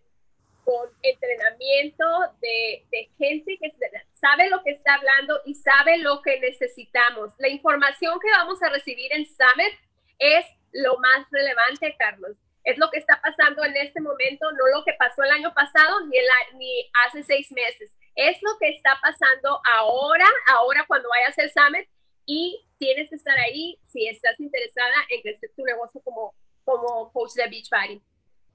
con 0.68 0.90
entrenamiento 1.02 2.04
de, 2.42 2.84
de, 2.90 3.08
gente 3.16 3.56
que 3.58 3.72
sabe 4.12 4.50
lo 4.50 4.62
que 4.62 4.72
está 4.72 4.96
hablando 4.96 5.40
y 5.46 5.54
sabe 5.54 5.96
lo 5.96 6.20
que 6.20 6.38
necesitamos. 6.40 7.32
La 7.38 7.48
información 7.48 8.20
que 8.20 8.30
vamos 8.30 8.62
a 8.62 8.68
recibir 8.68 9.10
en 9.14 9.24
Summit 9.24 9.72
es 10.18 10.44
lo 10.72 10.98
más 10.98 11.26
relevante, 11.30 11.96
Carlos. 11.98 12.36
Es 12.64 12.76
lo 12.76 12.90
que 12.90 12.98
está 12.98 13.18
pasando 13.22 13.64
en 13.64 13.78
este 13.78 14.02
momento, 14.02 14.52
no 14.52 14.66
lo 14.76 14.84
que 14.84 14.92
pasó 14.98 15.22
el 15.22 15.30
año 15.30 15.54
pasado 15.54 16.04
ni, 16.06 16.18
el, 16.18 16.26
ni 16.58 16.90
hace 17.06 17.22
seis 17.22 17.50
meses 17.52 17.90
es 18.18 18.36
lo 18.42 18.58
que 18.58 18.70
está 18.70 18.98
pasando 19.00 19.60
ahora, 19.64 20.26
ahora 20.48 20.84
cuando 20.88 21.08
vayas 21.08 21.38
al 21.38 21.52
Summit 21.52 21.88
y 22.26 22.60
tienes 22.76 23.08
que 23.08 23.14
estar 23.14 23.38
ahí 23.38 23.78
si 23.86 24.08
estás 24.08 24.38
interesada 24.40 24.96
en 25.08 25.22
crecer 25.22 25.50
tu 25.56 25.62
negocio 25.62 26.00
como, 26.02 26.34
como 26.64 27.12
coach 27.12 27.34
de 27.34 27.48
Beachbody. 27.48 28.02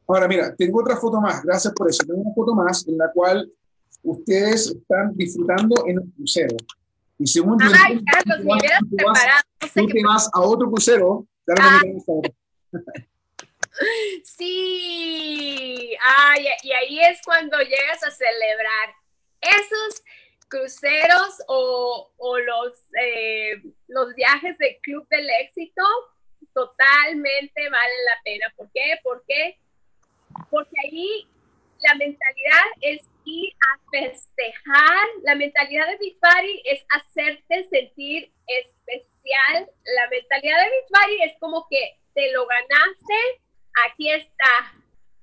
Ahora, 0.08 0.28
mira, 0.28 0.56
tengo 0.56 0.82
otra 0.82 0.98
foto 0.98 1.20
más, 1.22 1.44
gracias 1.44 1.74
por 1.74 1.90
eso. 1.90 2.04
Tengo 2.06 2.22
una 2.22 2.34
foto 2.34 2.54
más 2.56 2.88
en 2.88 2.98
la 2.98 3.12
cual 3.12 3.52
ustedes 4.04 4.68
están 4.68 5.16
disfrutando 5.16 5.86
en 5.88 6.00
un 6.00 6.12
crucero. 6.12 6.58
Y 7.18 7.28
según 7.28 7.58
Ay, 7.62 8.04
Carlos, 8.04 8.46
me 8.46 8.54
hubieras 8.54 8.82
preparado. 8.90 9.44
tú 9.74 9.88
te 9.88 10.04
vas 10.04 10.30
a 10.34 10.42
otro 10.42 10.70
crucero. 10.70 11.26
Ah. 11.60 11.82
Sí, 14.24 15.96
ay, 16.00 16.46
y 16.62 16.72
ahí 16.72 17.00
es 17.00 17.20
cuando 17.26 17.58
llegas 17.58 18.04
a 18.04 18.12
celebrar 18.12 18.96
esos 19.42 20.04
cruceros 20.48 21.42
o, 21.48 22.12
los, 22.20 22.74
eh, 23.02 23.64
los 23.88 24.14
viajes 24.14 24.58
de 24.60 24.80
Club 24.84 25.08
del 25.10 25.28
Éxito 25.42 25.82
totalmente 26.54 27.70
valen 27.70 28.06
la 28.06 28.22
pena. 28.24 28.54
¿Por 28.56 28.70
qué? 28.72 29.00
Porque, 29.04 29.60
porque 30.50 30.76
ahí 30.84 31.28
la 31.80 31.96
mentalidad 31.96 32.66
es 32.82 33.02
ir 33.26 33.54
a 33.54 33.80
festejar. 33.92 35.08
La 35.24 35.36
mentalidad 35.36 35.88
de 35.88 35.98
Beach 35.98 36.18
Party 36.20 36.62
es 36.66 36.86
hacerte 36.90 37.64
sentir 37.70 38.32
especial. 38.48 39.70
La 39.84 40.08
mentalidad 40.10 40.64
de 40.64 40.70
Beach 40.70 40.90
Party 40.92 41.24
es 41.24 41.34
como 41.40 41.68
que 41.70 41.98
te 42.14 42.32
lo 42.32 42.46
ganaste, 42.46 43.42
aquí 43.88 44.12
está. 44.12 44.74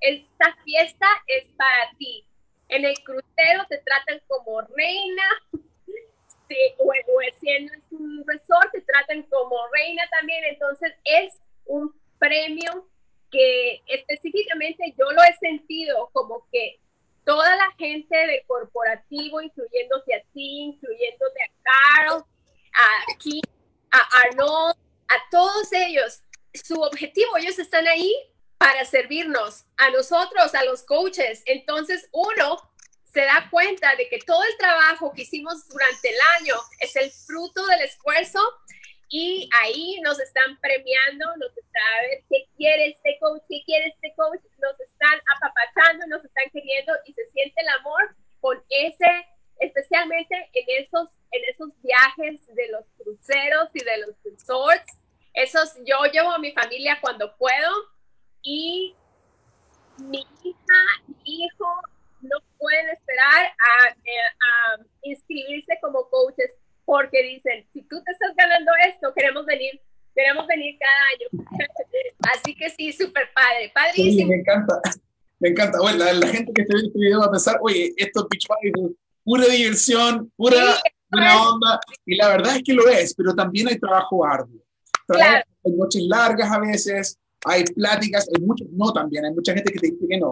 Esta 0.01 0.57
fiesta 0.65 1.07
es 1.27 1.45
para 1.57 1.91
ti. 1.99 2.27
En 2.69 2.85
el 2.85 2.95
crucero 3.03 3.65
te 3.69 3.79
tratan 3.79 4.21
como 4.29 4.61
reina, 4.61 5.25
sí, 6.49 6.57
o, 6.79 6.85
o 6.85 7.21
si 7.41 7.51
es 7.51 7.73
un 7.91 8.25
resort 8.27 8.71
te 8.73 8.81
tratan 8.83 9.23
como 9.25 9.57
reina 9.73 10.03
también. 10.11 10.45
Entonces 10.45 10.93
es 11.05 11.35
un 11.65 11.95
premio 12.19 12.90
que 13.31 13.83
específicamente 13.87 14.95
yo 14.99 15.11
lo 15.11 15.23
he 15.23 15.37
sentido 15.39 16.11
como 16.13 16.47
que 16.51 16.81
toda 17.25 17.57
la 17.57 17.73
gente 17.79 18.17
del 18.17 18.45
corporativo, 18.47 19.41
incluyéndote 19.41 20.15
a 20.15 20.23
ti, 20.33 20.63
incluyéndote 20.63 21.41
a 21.43 21.53
Carl, 21.63 22.25
a 22.73 23.19
Kim, 23.19 23.43
a 23.91 24.01
Arnold, 24.23 24.77
a 25.09 25.31
todos 25.31 25.73
ellos, 25.73 26.23
su 26.53 26.81
objetivo, 26.81 27.37
ellos 27.37 27.59
están 27.59 27.87
ahí 27.87 28.15
para 28.59 28.85
servirnos 28.85 29.65
a 29.77 29.91
nosotros, 29.91 30.55
a 30.55 30.65
los 30.65 30.83
coaches. 30.83 31.43
Entonces 31.47 32.09
uno 32.13 32.59
se 33.05 33.23
da 33.23 33.49
cuenta 33.51 33.97
de 33.97 34.09
que 34.09 34.19
todo 34.19 34.43
el 34.45 34.57
trabajo 34.57 35.13
que 35.13 35.23
hicimos 35.23 35.67
durante 35.69 36.11
el 36.11 36.17
año 36.39 36.55
es 36.79 36.95
el 36.97 37.11
fruto 37.11 37.65
del 37.67 37.81
esfuerzo 37.81 38.41
y 39.11 39.51
ahí 39.61 40.01
nos 40.03 40.21
están 40.21 40.57
premiando, 40.61 41.27
nos 41.37 41.51
están 41.57 41.83
a 41.99 42.03
ver 42.03 42.25
qué 42.29 42.47
quiere 42.57 42.91
este 42.91 43.19
coach, 43.19 43.43
qué 43.49 43.63
quiere 43.67 43.89
este 43.89 44.15
coach, 44.15 44.41
nos 44.59 44.81
están 44.81 45.21
apapachando, 45.37 46.07
nos 46.07 46.25
están 46.25 46.49
queriendo 46.53 46.93
y 47.05 47.13
se 47.13 47.29
siente 47.33 47.61
el 47.61 47.69
amor 47.81 48.15
con 48.41 48.63
ese, 48.69 49.27
especialmente 49.59 50.49
en 50.55 50.85
esos, 50.85 51.09
en 51.33 51.43
esos 51.53 51.71
viajes 51.83 52.55
de 52.55 52.69
los 52.69 52.85
cruceros 52.97 53.69
y 53.75 53.85
de 53.85 53.99
los 53.99 54.15
resorts. 54.25 55.01
Esos 55.35 55.75
yo 55.85 56.05
llevo 56.13 56.31
a 56.31 56.39
mi 56.39 56.53
familia 56.53 56.99
cuando 57.01 57.37
puedo 57.37 57.71
y 58.43 58.95
mi 59.99 60.25
hija, 60.45 60.81
mi 61.09 61.45
hijo 61.45 61.67
no 62.23 62.37
pueden 62.59 62.91
esperar 62.91 63.47
a, 63.47 63.97
inscribirse 65.03 65.79
como 65.81 66.09
coaches 66.11 66.51
porque 66.85 67.23
dicen, 67.23 67.67
tú 67.91 68.03
te 68.03 68.13
estás 68.13 68.35
ganando 68.37 68.71
esto, 68.87 69.13
queremos 69.15 69.45
venir 69.45 69.81
Queremos 70.15 70.47
venir 70.47 70.77
cada 70.79 71.01
año. 71.15 71.57
Así 72.35 72.55
que 72.55 72.71
sí, 72.71 72.93
súper 72.93 73.29
padre. 73.35 73.71
Padrísimo. 73.75 74.31
me 74.31 74.37
encanta. 74.37 74.81
Me 75.39 75.49
encanta. 75.51 75.79
Bueno, 75.81 75.99
la, 75.99 76.27
gente 76.27 76.53
que 76.53 76.63
esté 76.63 76.75
viendo 76.75 76.89
este 76.89 76.99
video 76.99 77.21
va 77.21 77.27
a 77.27 77.31
pensar, 77.31 77.59
oye, 77.63 77.95
esto 77.97 78.21
es 78.21 78.27
Beach 78.29 78.47
Party 78.47 78.73
pura 79.25 79.47
diversión, 79.47 80.31
pura, 80.37 80.77
onda. 81.13 81.81
Y 82.05 82.17
la 82.17 82.29
verdad 82.29 82.57
es 82.57 82.63
que 82.63 82.73
lo 82.73 82.89
es, 82.89 83.15
pero 83.15 83.35
también 83.35 83.69
hay 83.69 83.79
trabajo 83.79 84.25
arduo. 84.25 84.61
Hay 85.09 85.73
noches 85.73 86.03
largas 86.03 86.51
a 86.51 86.59
veces, 86.59 87.19
hay 87.45 87.65
pláticas, 87.65 88.29
hay 88.35 88.43
muchos 88.45 88.69
no 88.71 88.93
también, 88.93 89.25
hay 89.25 89.33
mucha 89.33 89.55
gente 89.55 89.73
que 89.73 89.79
te 89.79 89.87
dice 89.91 90.07
que 90.09 90.19
no. 90.19 90.31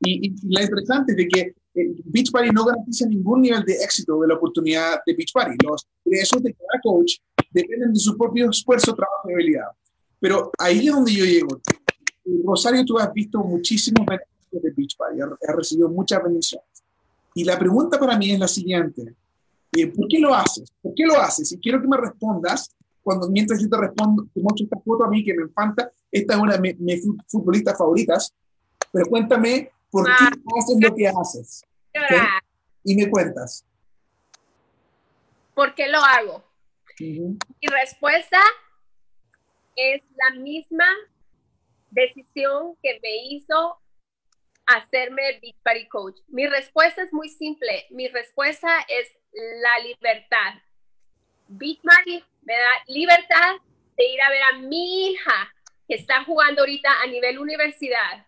Y, 0.00 0.28
y, 0.28 0.34
lo 0.54 0.62
interesante 0.62 1.12
es 1.12 1.16
de 1.16 1.28
que 1.28 1.54
Beach 1.74 2.30
Party 2.30 2.50
no 2.50 2.64
garantiza 2.64 3.06
ningún 3.06 3.42
nivel 3.42 3.64
de 3.64 3.74
éxito 3.74 4.20
de 4.20 4.28
la 4.28 4.34
oportunidad 4.34 5.00
de 5.04 5.14
Beach 5.14 5.32
Party. 5.32 5.56
Los 5.64 5.86
ingresos 6.04 6.42
de 6.42 6.54
cada 6.54 6.80
coach 6.82 7.14
dependen 7.50 7.92
de 7.92 7.98
su 7.98 8.16
propio 8.16 8.50
esfuerzo, 8.50 8.94
trabajo 8.94 9.30
y 9.30 9.32
habilidad. 9.32 9.68
Pero 10.20 10.50
ahí 10.58 10.86
es 10.86 10.94
donde 10.94 11.12
yo 11.12 11.24
llego. 11.24 11.60
Rosario, 12.44 12.84
tú 12.84 12.98
has 12.98 13.12
visto 13.12 13.38
muchísimos 13.40 14.06
beneficios 14.06 14.62
de 14.62 14.70
Beach 14.70 14.96
Party, 14.96 15.20
has 15.20 15.56
recibido 15.56 15.88
muchas 15.88 16.22
bendiciones. 16.22 16.68
Y 17.34 17.44
la 17.44 17.58
pregunta 17.58 17.98
para 17.98 18.16
mí 18.16 18.30
es 18.30 18.38
la 18.38 18.48
siguiente. 18.48 19.14
Eh, 19.72 19.88
¿Por 19.88 20.06
qué 20.08 20.20
lo 20.20 20.32
haces? 20.32 20.70
¿Por 20.80 20.94
qué 20.94 21.04
lo 21.04 21.20
haces? 21.20 21.50
Y 21.52 21.58
quiero 21.58 21.80
que 21.80 21.88
me 21.88 21.96
respondas 21.96 22.70
cuando 23.02 23.28
mientras 23.28 23.60
yo 23.60 23.68
te 23.68 23.76
respondo, 23.76 24.26
te 24.32 24.40
muestro 24.40 24.64
esta 24.64 24.80
foto 24.80 25.04
a 25.04 25.10
mí 25.10 25.22
que 25.24 25.34
me 25.34 25.42
encanta. 25.42 25.90
Esta 26.10 26.34
es 26.34 26.40
una 26.40 26.56
de 26.56 26.74
mis 26.78 27.04
futbolistas 27.26 27.76
favoritas. 27.76 28.32
Pero 28.90 29.06
cuéntame, 29.06 29.70
¿por 29.94 30.06
qué 30.06 30.12
ah. 30.18 30.30
haces 30.58 30.76
lo 30.80 30.94
que 30.94 31.06
haces? 31.06 31.64
Y 32.82 32.96
me 32.96 33.08
cuentas. 33.08 33.64
¿Por 35.54 35.72
qué 35.76 35.86
lo 35.88 35.98
hago? 35.98 36.44
Mi 36.98 37.68
respuesta 37.68 38.40
es 39.76 40.02
la 40.16 40.40
misma 40.40 40.84
decisión 41.90 42.76
que 42.82 42.98
me 43.00 43.16
hizo 43.28 43.78
hacerme 44.66 45.38
Big 45.40 45.54
Party 45.62 45.86
Coach. 45.86 46.18
Mi 46.26 46.46
respuesta 46.48 47.02
es 47.02 47.12
muy 47.12 47.28
simple. 47.28 47.86
Mi 47.90 48.08
respuesta 48.08 48.68
es 48.88 49.16
la 49.32 49.84
libertad. 49.84 50.54
Big 51.46 51.80
Party 51.82 52.24
me 52.42 52.54
da 52.54 52.84
libertad 52.88 53.56
de 53.96 54.04
ir 54.06 54.20
a 54.20 54.30
ver 54.30 54.42
a 54.42 54.58
mi 54.58 55.10
hija 55.10 55.54
que 55.86 55.94
está 55.94 56.24
jugando 56.24 56.62
ahorita 56.62 57.00
a 57.00 57.06
nivel 57.06 57.38
universidad. 57.38 58.26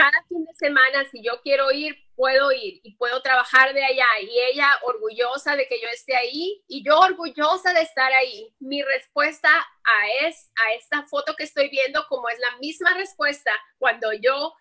Cada 0.00 0.24
fin 0.28 0.42
de 0.46 0.54
semana, 0.54 1.04
si 1.10 1.22
yo 1.22 1.42
quiero 1.42 1.70
ir, 1.72 1.94
puedo 2.16 2.52
ir 2.52 2.80
y 2.82 2.94
puedo 2.94 3.20
trabajar 3.20 3.74
de 3.74 3.84
allá. 3.84 4.06
Y 4.22 4.30
ella 4.50 4.70
orgullosa 4.84 5.56
de 5.56 5.68
que 5.68 5.78
yo 5.78 5.88
esté 5.88 6.16
ahí 6.16 6.64
y 6.68 6.82
yo 6.82 6.98
orgullosa 6.98 7.74
de 7.74 7.82
estar 7.82 8.10
ahí. 8.14 8.50
Mi 8.60 8.82
respuesta 8.82 9.50
a, 9.50 10.26
es, 10.26 10.50
a 10.56 10.72
esta 10.72 11.02
foto 11.06 11.36
que 11.36 11.44
estoy 11.44 11.68
viendo, 11.68 12.06
como 12.08 12.30
es 12.30 12.38
la 12.38 12.56
misma 12.60 12.94
respuesta 12.94 13.50
cuando 13.78 14.10
yo, 14.14 14.54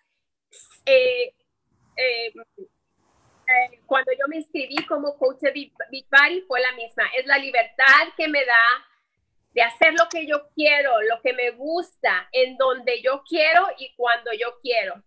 eh, 0.85 1.33
eh, 1.95 2.33
eh, 2.35 3.81
cuando 3.85 4.11
yo 4.11 4.27
me 4.27 4.39
inscribí 4.39 4.85
como 4.87 5.17
coach 5.17 5.39
de 5.39 5.51
Beach 5.51 6.07
Body, 6.11 6.41
fue 6.49 6.59
la 6.59 6.73
misma. 6.73 7.05
Es 7.17 7.25
la 7.25 7.37
libertad 7.37 8.09
que 8.17 8.27
me 8.27 8.43
da 8.43 8.87
de 9.53 9.61
hacer 9.61 9.93
lo 9.93 10.09
que 10.09 10.27
yo 10.27 10.49
quiero, 10.53 11.01
lo 11.03 11.21
que 11.21 11.31
me 11.31 11.51
gusta, 11.51 12.27
en 12.33 12.57
donde 12.57 13.01
yo 13.01 13.23
quiero 13.25 13.67
y 13.77 13.95
cuando 13.95 14.33
yo 14.33 14.59
quiero. 14.61 15.01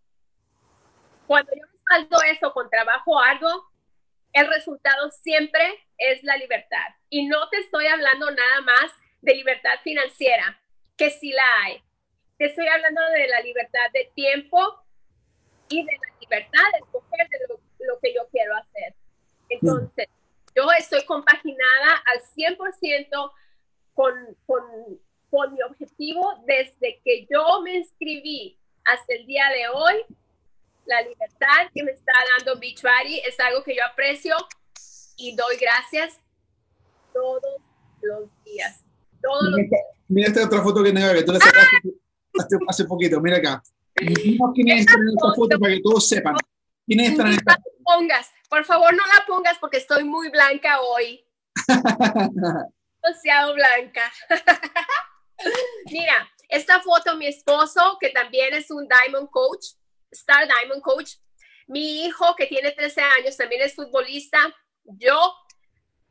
Cuando 1.33 1.51
yo 1.55 1.63
alto 1.87 2.17
eso 2.31 2.53
con 2.53 2.69
trabajo 2.69 3.19
arduo, 3.19 3.71
el 4.35 4.49
resultado 4.49 5.11
siempre 5.13 5.83
es 5.97 6.23
la 6.25 6.37
libertad. 6.37 6.89
Y 7.09 7.25
no 7.25 7.49
te 7.49 7.57
estoy 7.57 7.87
hablando 7.87 8.31
nada 8.31 8.61
más 8.61 8.93
de 9.23 9.37
libertad 9.37 9.79
financiera, 9.83 10.61
que 10.95 11.09
sí 11.09 11.33
la 11.33 11.43
hay. 11.63 11.83
Te 12.37 12.45
estoy 12.45 12.69
hablando 12.69 13.01
de 13.17 13.29
la 13.29 13.41
libertad 13.41 13.81
de 13.95 14.13
tiempo 14.15 14.85
y 15.71 15.83
de 15.87 15.93
la 15.93 16.19
libertad 16.21 16.65
de 16.75 16.79
escoger 16.81 17.27
de 17.31 17.87
lo, 17.87 17.99
que 18.01 18.13
yo 18.13 18.29
quiero 18.31 18.55
hacer. 18.55 18.95
Entonces, 19.49 20.09
yo 20.55 20.71
estoy 20.79 21.03
compaginada 21.07 22.03
al 22.13 22.21
100% 22.21 23.33
con, 23.95 24.37
con, 24.45 24.63
con 25.31 25.55
mi 25.55 25.63
objetivo 25.63 26.43
desde 26.45 27.01
que 27.03 27.27
yo 27.31 27.63
me 27.63 27.77
inscribí 27.77 28.59
hasta 28.85 29.15
el 29.15 29.25
día 29.25 29.49
de 29.49 29.69
hoy 29.69 30.05
la 30.87 31.03
libertad 31.03 31.71
que 31.75 31.83
me 31.83 31.93
está 31.93 32.13
dando 32.39 32.59
Beachbody 32.59 33.21
es 33.21 33.39
algo 33.41 33.63
que 33.63 33.77
yo 33.77 33.83
aprecio 33.85 34.37
y 35.17 35.37
doy 35.37 35.57
gracias 35.57 36.19
todos 37.13 37.43
los 38.01 38.29
días. 38.45 38.85
Todos 39.23 39.51
mira, 39.51 39.63
los 39.63 39.71
días. 39.71 39.83
mira 40.09 40.29
esta 40.29 40.45
otra 40.45 40.63
foto 40.63 40.83
que, 40.83 40.93
que 40.93 41.23
tú 41.23 41.33
le 41.33 41.39
sacaste 41.39 41.77
hace, 42.39 42.57
hace, 42.69 42.85
poquito, 42.85 43.21
mira 43.21 43.37
acá. 43.39 43.63
quiénes 43.95 44.81
están 44.81 45.01
en 45.03 45.09
esta 45.09 45.35
foto 45.35 45.59
para 45.59 45.75
que 45.75 45.81
todos 45.83 46.09
sepan. 46.09 46.35
¿Quiénes 46.87 47.11
están 47.11 47.27
en 47.29 47.33
esta 47.35 47.55
foto? 47.55 47.73
pongas, 47.83 48.31
por 48.49 48.65
favor 48.65 48.93
no 48.95 49.03
la 49.07 49.25
pongas 49.27 49.59
porque 49.59 49.79
estoy 49.79 50.05
muy 50.05 50.31
blanca 50.31 50.81
hoy. 50.81 51.25
Demasiado 53.03 53.55
blanca. 53.55 54.03
Mira, 55.91 56.31
esta 56.49 56.81
foto 56.81 57.17
mi 57.17 57.27
esposo, 57.27 57.99
que 58.01 58.11
también 58.11 58.55
es 58.55 58.71
un 58.71 58.87
Diamond 58.87 59.29
Coach, 59.31 59.75
Star 60.13 60.47
Diamond 60.47 60.83
Coach. 60.83 61.17
Mi 61.67 62.05
hijo, 62.05 62.35
que 62.37 62.47
tiene 62.47 62.71
13 62.73 63.01
años, 63.01 63.37
también 63.37 63.63
es 63.63 63.75
futbolista. 63.75 64.39
Yo, 64.85 65.35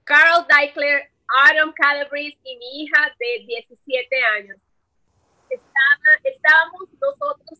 Carl 0.03 0.45
Deichler, 0.47 1.11
Adam 1.45 1.73
Calabrese 1.73 2.37
y 2.43 2.57
mi 2.57 2.81
hija 2.81 3.15
de 3.19 3.45
17 3.45 4.23
años. 4.37 4.57
estábamos 6.23 6.81
nosotros, 6.99 7.59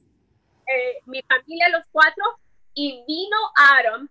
eh, 0.67 1.01
mi 1.05 1.21
familia, 1.23 1.69
los 1.69 1.83
cuatro, 1.91 2.23
y 2.73 3.03
vino 3.05 3.37
Adam 3.57 4.09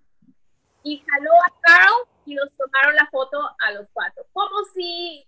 y 0.83 1.03
jaló 1.07 1.33
a 1.35 1.61
Carl 1.63 2.09
y 2.27 2.35
nos 2.35 2.51
tomaron 2.57 2.95
la 2.95 3.09
foto 3.11 3.39
a 3.59 3.73
los 3.73 3.87
cuatro. 3.93 4.25
Como 4.33 4.65
si 4.75 5.27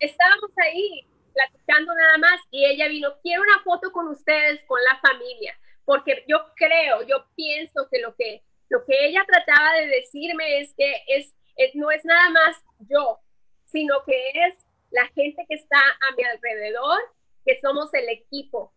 estábamos 0.00 0.50
ahí 0.64 1.06
platicando 1.32 1.94
nada 1.94 2.18
más 2.18 2.40
y 2.50 2.64
ella 2.64 2.88
vino, 2.88 3.08
quiero 3.22 3.42
una 3.42 3.62
foto 3.62 3.92
con 3.92 4.08
ustedes, 4.08 4.60
con 4.66 4.80
la 4.82 4.98
familia 5.00 5.56
porque 5.84 6.24
yo 6.28 6.38
creo, 6.56 7.02
yo 7.06 7.26
pienso 7.34 7.88
que 7.90 8.00
lo 8.00 8.14
que, 8.14 8.42
lo 8.68 8.84
que 8.84 9.06
ella 9.06 9.24
trataba 9.26 9.74
de 9.78 9.86
decirme 9.86 10.60
es 10.60 10.74
que 10.76 10.92
es, 11.08 11.34
no 11.74 11.90
es 11.90 12.04
nada 12.04 12.30
más 12.30 12.56
yo, 12.88 13.20
sino 13.66 14.02
que 14.04 14.30
es 14.46 14.58
la 14.90 15.06
gente 15.08 15.44
que 15.48 15.54
está 15.56 15.78
a 15.78 16.14
mi 16.16 16.24
alrededor, 16.24 17.00
que 17.44 17.58
somos 17.60 17.92
el 17.94 18.08
equipo. 18.08 18.72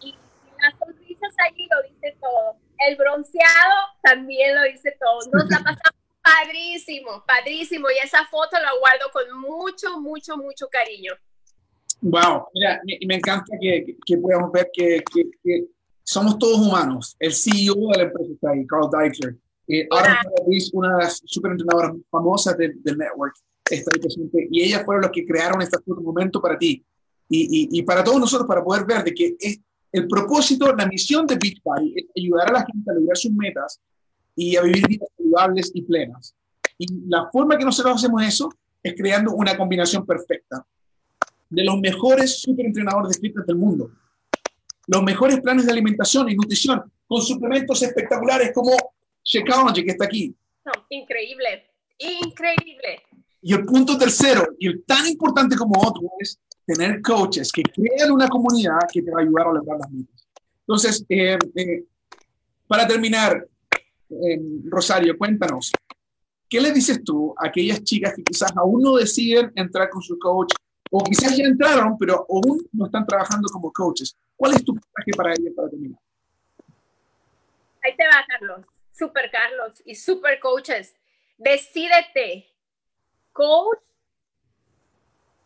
Y, 0.00 0.16
las 0.60 0.76
sonrisas 0.78 1.34
allí 1.46 1.68
lo 1.70 1.88
dice 1.88 2.16
todo. 2.20 2.56
El 2.88 2.96
bronceado 2.96 3.74
también 4.02 4.56
lo 4.56 4.62
dice 4.64 4.96
todo. 4.98 5.18
Nos 5.32 5.48
la 5.50 5.58
pasamos 5.58 6.00
padrísimo, 6.22 7.24
padrísimo. 7.26 7.88
Y 7.90 7.98
esa 8.04 8.24
foto 8.26 8.58
la 8.60 8.72
guardo 8.78 9.10
con 9.12 9.40
mucho, 9.40 10.00
mucho, 10.00 10.36
mucho 10.36 10.68
cariño. 10.68 11.14
Wow, 12.00 12.48
mira, 12.54 12.80
y 12.86 13.06
me 13.06 13.16
encanta 13.16 13.56
que, 13.60 13.96
que, 14.06 14.16
podamos 14.18 14.52
ver 14.52 14.70
que, 14.72 15.02
que 15.42 15.64
somos 16.08 16.38
todos 16.38 16.58
humanos. 16.58 17.14
El 17.18 17.34
CEO 17.34 17.74
de 17.92 17.98
la 17.98 18.02
empresa 18.04 18.32
está 18.32 18.50
ahí, 18.50 18.66
Carl 18.66 18.88
Deichler. 18.90 19.36
Eh, 19.66 19.86
ahora 19.90 20.18
es 20.50 20.70
una 20.72 20.96
de 20.96 21.04
las 21.04 21.20
superentrenadoras 21.22 21.92
famosas 22.10 22.56
del, 22.56 22.80
network, 22.82 23.34
está 23.70 23.90
ahí 23.94 24.00
presente. 24.00 24.48
Y 24.50 24.62
ellas 24.62 24.86
fueron 24.86 25.02
los 25.02 25.10
que 25.10 25.26
crearon 25.26 25.60
este 25.60 25.76
momento 25.86 26.40
para 26.40 26.56
ti. 26.56 26.82
Y, 27.28 27.40
y, 27.40 27.78
y, 27.78 27.82
para 27.82 28.02
todos 28.02 28.18
nosotros, 28.18 28.48
para 28.48 28.64
poder 28.64 28.86
ver 28.86 29.04
de 29.04 29.12
que 29.12 29.36
es 29.38 29.60
el 29.92 30.08
propósito, 30.08 30.74
la 30.74 30.86
misión 30.86 31.26
de 31.26 31.36
Big 31.36 31.60
es 31.94 32.06
ayudar 32.16 32.48
a 32.48 32.52
la 32.52 32.64
gente 32.64 32.90
a 32.90 32.94
lograr 32.94 33.16
sus 33.18 33.32
metas 33.32 33.78
y 34.34 34.56
a 34.56 34.62
vivir 34.62 34.88
vidas 34.88 35.10
saludables 35.14 35.70
y 35.74 35.82
plenas. 35.82 36.34
Y 36.78 36.86
la 37.06 37.28
forma 37.30 37.58
que 37.58 37.66
nosotros 37.66 37.96
hacemos 37.96 38.22
eso 38.22 38.48
es 38.82 38.94
creando 38.96 39.32
una 39.32 39.54
combinación 39.58 40.06
perfecta 40.06 40.64
de 41.50 41.64
los 41.64 41.78
mejores 41.78 42.40
superentrenadores 42.40 43.12
de 43.12 43.20
fitness 43.20 43.46
del 43.46 43.56
mundo 43.56 43.90
los 44.88 45.02
mejores 45.02 45.40
planes 45.40 45.66
de 45.66 45.72
alimentación 45.72 46.28
y 46.30 46.34
nutrición 46.34 46.82
con 47.06 47.22
suplementos 47.22 47.80
espectaculares 47.82 48.52
como 48.52 48.74
Shakeology, 49.22 49.84
que 49.84 49.90
está 49.90 50.06
aquí. 50.06 50.34
increíble, 50.88 51.70
increíble. 51.98 53.02
Y 53.42 53.52
el 53.52 53.64
punto 53.64 53.96
tercero, 53.96 54.48
y 54.58 54.66
el 54.68 54.84
tan 54.84 55.06
importante 55.06 55.56
como 55.56 55.78
otro, 55.80 56.10
es 56.18 56.40
tener 56.64 57.00
coaches 57.02 57.52
que 57.52 57.62
crean 57.62 58.10
una 58.10 58.28
comunidad 58.28 58.80
que 58.90 59.02
te 59.02 59.10
va 59.10 59.20
a 59.20 59.22
ayudar 59.22 59.48
a 59.48 59.52
lograr 59.52 59.78
las 59.78 59.90
metas. 59.90 60.26
Entonces, 60.60 61.04
eh, 61.08 61.38
eh, 61.54 61.84
para 62.66 62.86
terminar, 62.86 63.46
eh, 64.10 64.40
Rosario, 64.64 65.16
cuéntanos, 65.16 65.70
¿qué 66.48 66.60
le 66.60 66.72
dices 66.72 67.04
tú 67.04 67.34
a 67.38 67.48
aquellas 67.48 67.82
chicas 67.84 68.14
que 68.14 68.22
quizás 68.22 68.52
aún 68.56 68.82
no 68.82 68.96
deciden 68.96 69.52
entrar 69.54 69.90
con 69.90 70.02
su 70.02 70.18
coach 70.18 70.54
o 70.90 71.02
quizás 71.04 71.36
ya 71.36 71.44
entraron, 71.44 71.96
pero 71.98 72.26
aún 72.28 72.66
no 72.72 72.86
están 72.86 73.06
trabajando 73.06 73.48
como 73.52 73.72
coaches. 73.72 74.16
¿Cuál 74.36 74.54
es 74.54 74.64
tu 74.64 74.72
mensaje 74.72 75.10
para 75.16 75.32
ellos 75.32 75.52
para 75.54 75.68
terminar? 75.68 76.00
Ahí 77.82 77.96
te 77.96 78.06
va, 78.06 78.24
Carlos. 78.26 78.66
Super 78.92 79.30
Carlos 79.30 79.82
y 79.84 79.94
super 79.94 80.40
coaches. 80.40 80.96
Decídete. 81.36 82.48
coach, 83.32 83.78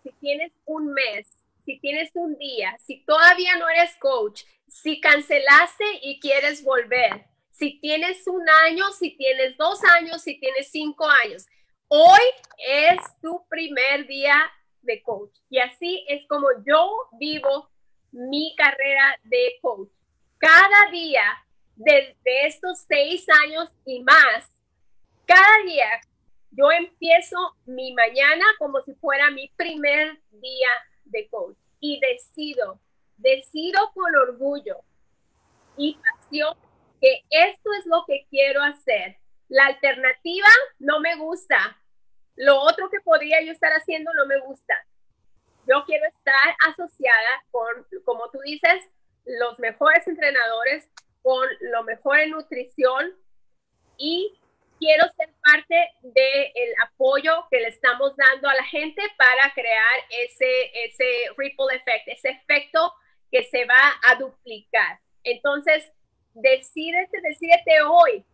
si 0.02 0.11
tienes 0.12 0.52
un 0.64 0.92
mes, 0.92 1.26
si 1.64 1.78
tienes 1.78 2.11
un 2.14 2.37
día, 2.38 2.76
si 2.78 3.05
todavía 3.05 3.57
no 3.57 3.68
eres 3.68 3.94
coach, 3.96 4.44
si 4.66 5.00
cancelaste 5.00 5.85
y 6.02 6.18
quieres 6.18 6.64
volver, 6.64 7.26
si 7.50 7.78
tienes 7.81 8.26
un 8.26 8.42
año, 8.64 8.90
si 8.92 9.16
tienes 9.16 9.57
dos 9.59 9.85
años, 9.85 10.22
si 10.22 10.40
tienes 10.40 10.70
cinco 10.70 11.07
años, 11.24 11.46
hoy 11.88 12.22
es 12.57 12.98
tu 13.20 13.46
primer 13.48 14.07
día 14.07 14.35
de 14.83 15.03
coach. 15.03 15.37
Y 15.49 15.59
así 15.59 16.05
es 16.09 16.27
como 16.29 16.49
yo 16.66 16.90
vivo 17.18 17.71
mi 18.11 18.55
carrera 18.57 19.18
de 19.25 19.59
coach. 19.61 19.90
Cada 20.38 20.90
día 20.90 21.25
de, 21.77 22.16
estos 22.25 22.85
seis 22.88 23.27
años 23.45 23.71
y 23.85 24.03
más, 24.03 24.53
cada 25.27 25.62
día 25.64 26.01
yo 26.51 26.71
empiezo 26.71 27.37
mi 27.64 27.95
mañana 27.95 28.45
como 28.59 28.81
si 28.83 28.95
fuera 28.95 29.31
mi 29.31 29.49
primer 29.57 30.18
día 30.31 30.68
de 31.05 31.29
coach 31.29 31.57
y 31.81 32.01
decido, 32.01 32.81
decido 33.16 33.90
con 33.95 34.14
orgullo 34.14 34.81
y 35.77 35.95
pasión 35.97 36.57
que 37.01 37.25
esto 37.31 37.71
es 37.79 37.87
lo 37.87 38.05
que 38.07 38.27
quiero 38.31 38.62
hacer. 38.62 39.16
La 39.49 39.66
alternativa 39.66 40.49
no 40.79 41.01
me 41.01 41.16
gusta. 41.16 41.79
Lo 42.37 42.61
otro 42.61 42.90
que 42.90 43.01
podría 43.01 43.42
yo 43.42 43.53
estar 43.53 43.73
haciendo 43.73 44.12
no 44.14 44.27
me 44.27 44.38
gusta. 44.40 44.75
Yo 45.66 45.85
quiero 45.85 46.07
estar 46.07 46.57
asociada 46.68 47.45
con, 47.51 47.87
como 48.05 48.31
tú 48.31 48.38
dices, 48.45 48.90
los 49.25 49.59
mejores 49.59 50.07
entrenadores, 50.09 50.90
con 51.23 51.47
lo 51.61 51.85
mejor 51.85 52.18
en 52.18 52.31
nutrición 52.31 53.14
y 53.97 54.37
quiero 54.79 55.05
ser 55.16 55.33
parte 55.45 55.90
del 56.03 56.75
apoyo 56.85 57.47
que 57.51 57.61
le 57.61 57.68
estamos 57.68 58.16
dando 58.16 58.49
a 58.49 58.55
la 58.55 58.64
gente 58.64 59.01
para 59.16 59.53
crear 59.55 60.01
ese, 60.11 60.85
ese 60.85 61.07
ripple 61.37 61.77
effect, 61.77 62.09
ese 62.09 62.31
efecto 62.31 62.92
que 63.31 63.45
se 63.45 63.64
va 63.64 63.95
a 64.09 64.16
duplicar. 64.16 64.99
Entonces, 65.23 65.92
decídete, 66.35 67.21
decídete 67.23 67.83
hoy 67.83 68.25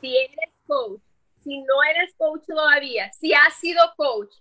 si 0.00 0.16
eres 0.16 0.52
coach, 0.66 1.00
si 1.46 1.60
no 1.60 1.74
eres 1.88 2.12
coach 2.18 2.42
todavía, 2.44 3.12
si 3.12 3.32
has 3.32 3.54
sido 3.60 3.80
coach. 3.96 4.34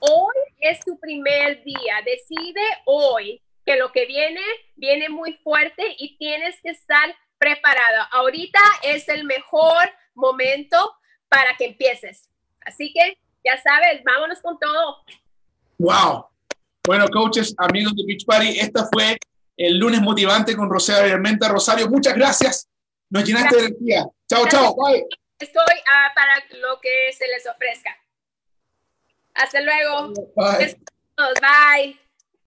Hoy 0.00 0.34
es 0.58 0.80
tu 0.80 0.98
primer 0.98 1.62
día. 1.62 1.94
Decide 2.04 2.60
hoy 2.84 3.40
que 3.64 3.76
lo 3.76 3.92
que 3.92 4.04
viene 4.04 4.42
viene 4.74 5.08
muy 5.08 5.34
fuerte 5.44 5.94
y 5.98 6.18
tienes 6.18 6.56
que 6.62 6.70
estar 6.70 7.14
preparado. 7.38 8.02
Ahorita 8.10 8.58
es 8.82 9.08
el 9.08 9.24
mejor 9.24 9.88
momento 10.14 10.76
para 11.28 11.56
que 11.56 11.66
empieces. 11.66 12.28
Así 12.66 12.92
que 12.92 13.16
ya 13.44 13.56
sabes, 13.62 14.02
vámonos 14.04 14.40
con 14.40 14.58
todo. 14.58 14.96
Wow. 15.78 16.26
Bueno, 16.84 17.06
coaches, 17.08 17.54
amigos 17.56 17.94
de 17.94 18.04
Beach 18.04 18.26
Party, 18.26 18.58
esta 18.58 18.88
fue 18.92 19.16
el 19.56 19.78
lunes 19.78 20.02
motivante 20.02 20.56
con 20.56 20.68
Rosario 20.68 21.14
Armenta. 21.14 21.48
Rosario, 21.48 21.88
muchas 21.88 22.14
gracias. 22.14 22.68
Nos 23.10 23.24
llenaste 23.24 23.56
de 23.56 23.66
energía. 23.66 24.06
Chao, 24.28 24.48
chao. 24.48 24.74
Bye. 24.74 25.06
Estoy 25.38 25.74
ah, 25.88 26.12
para 26.14 26.36
lo 26.60 26.80
que 26.80 27.12
se 27.12 27.26
les 27.28 27.46
ofrezca. 27.46 27.96
Hasta 29.34 29.60
luego. 29.60 30.12
Bye. 30.36 30.76
Bye. 31.16 32.03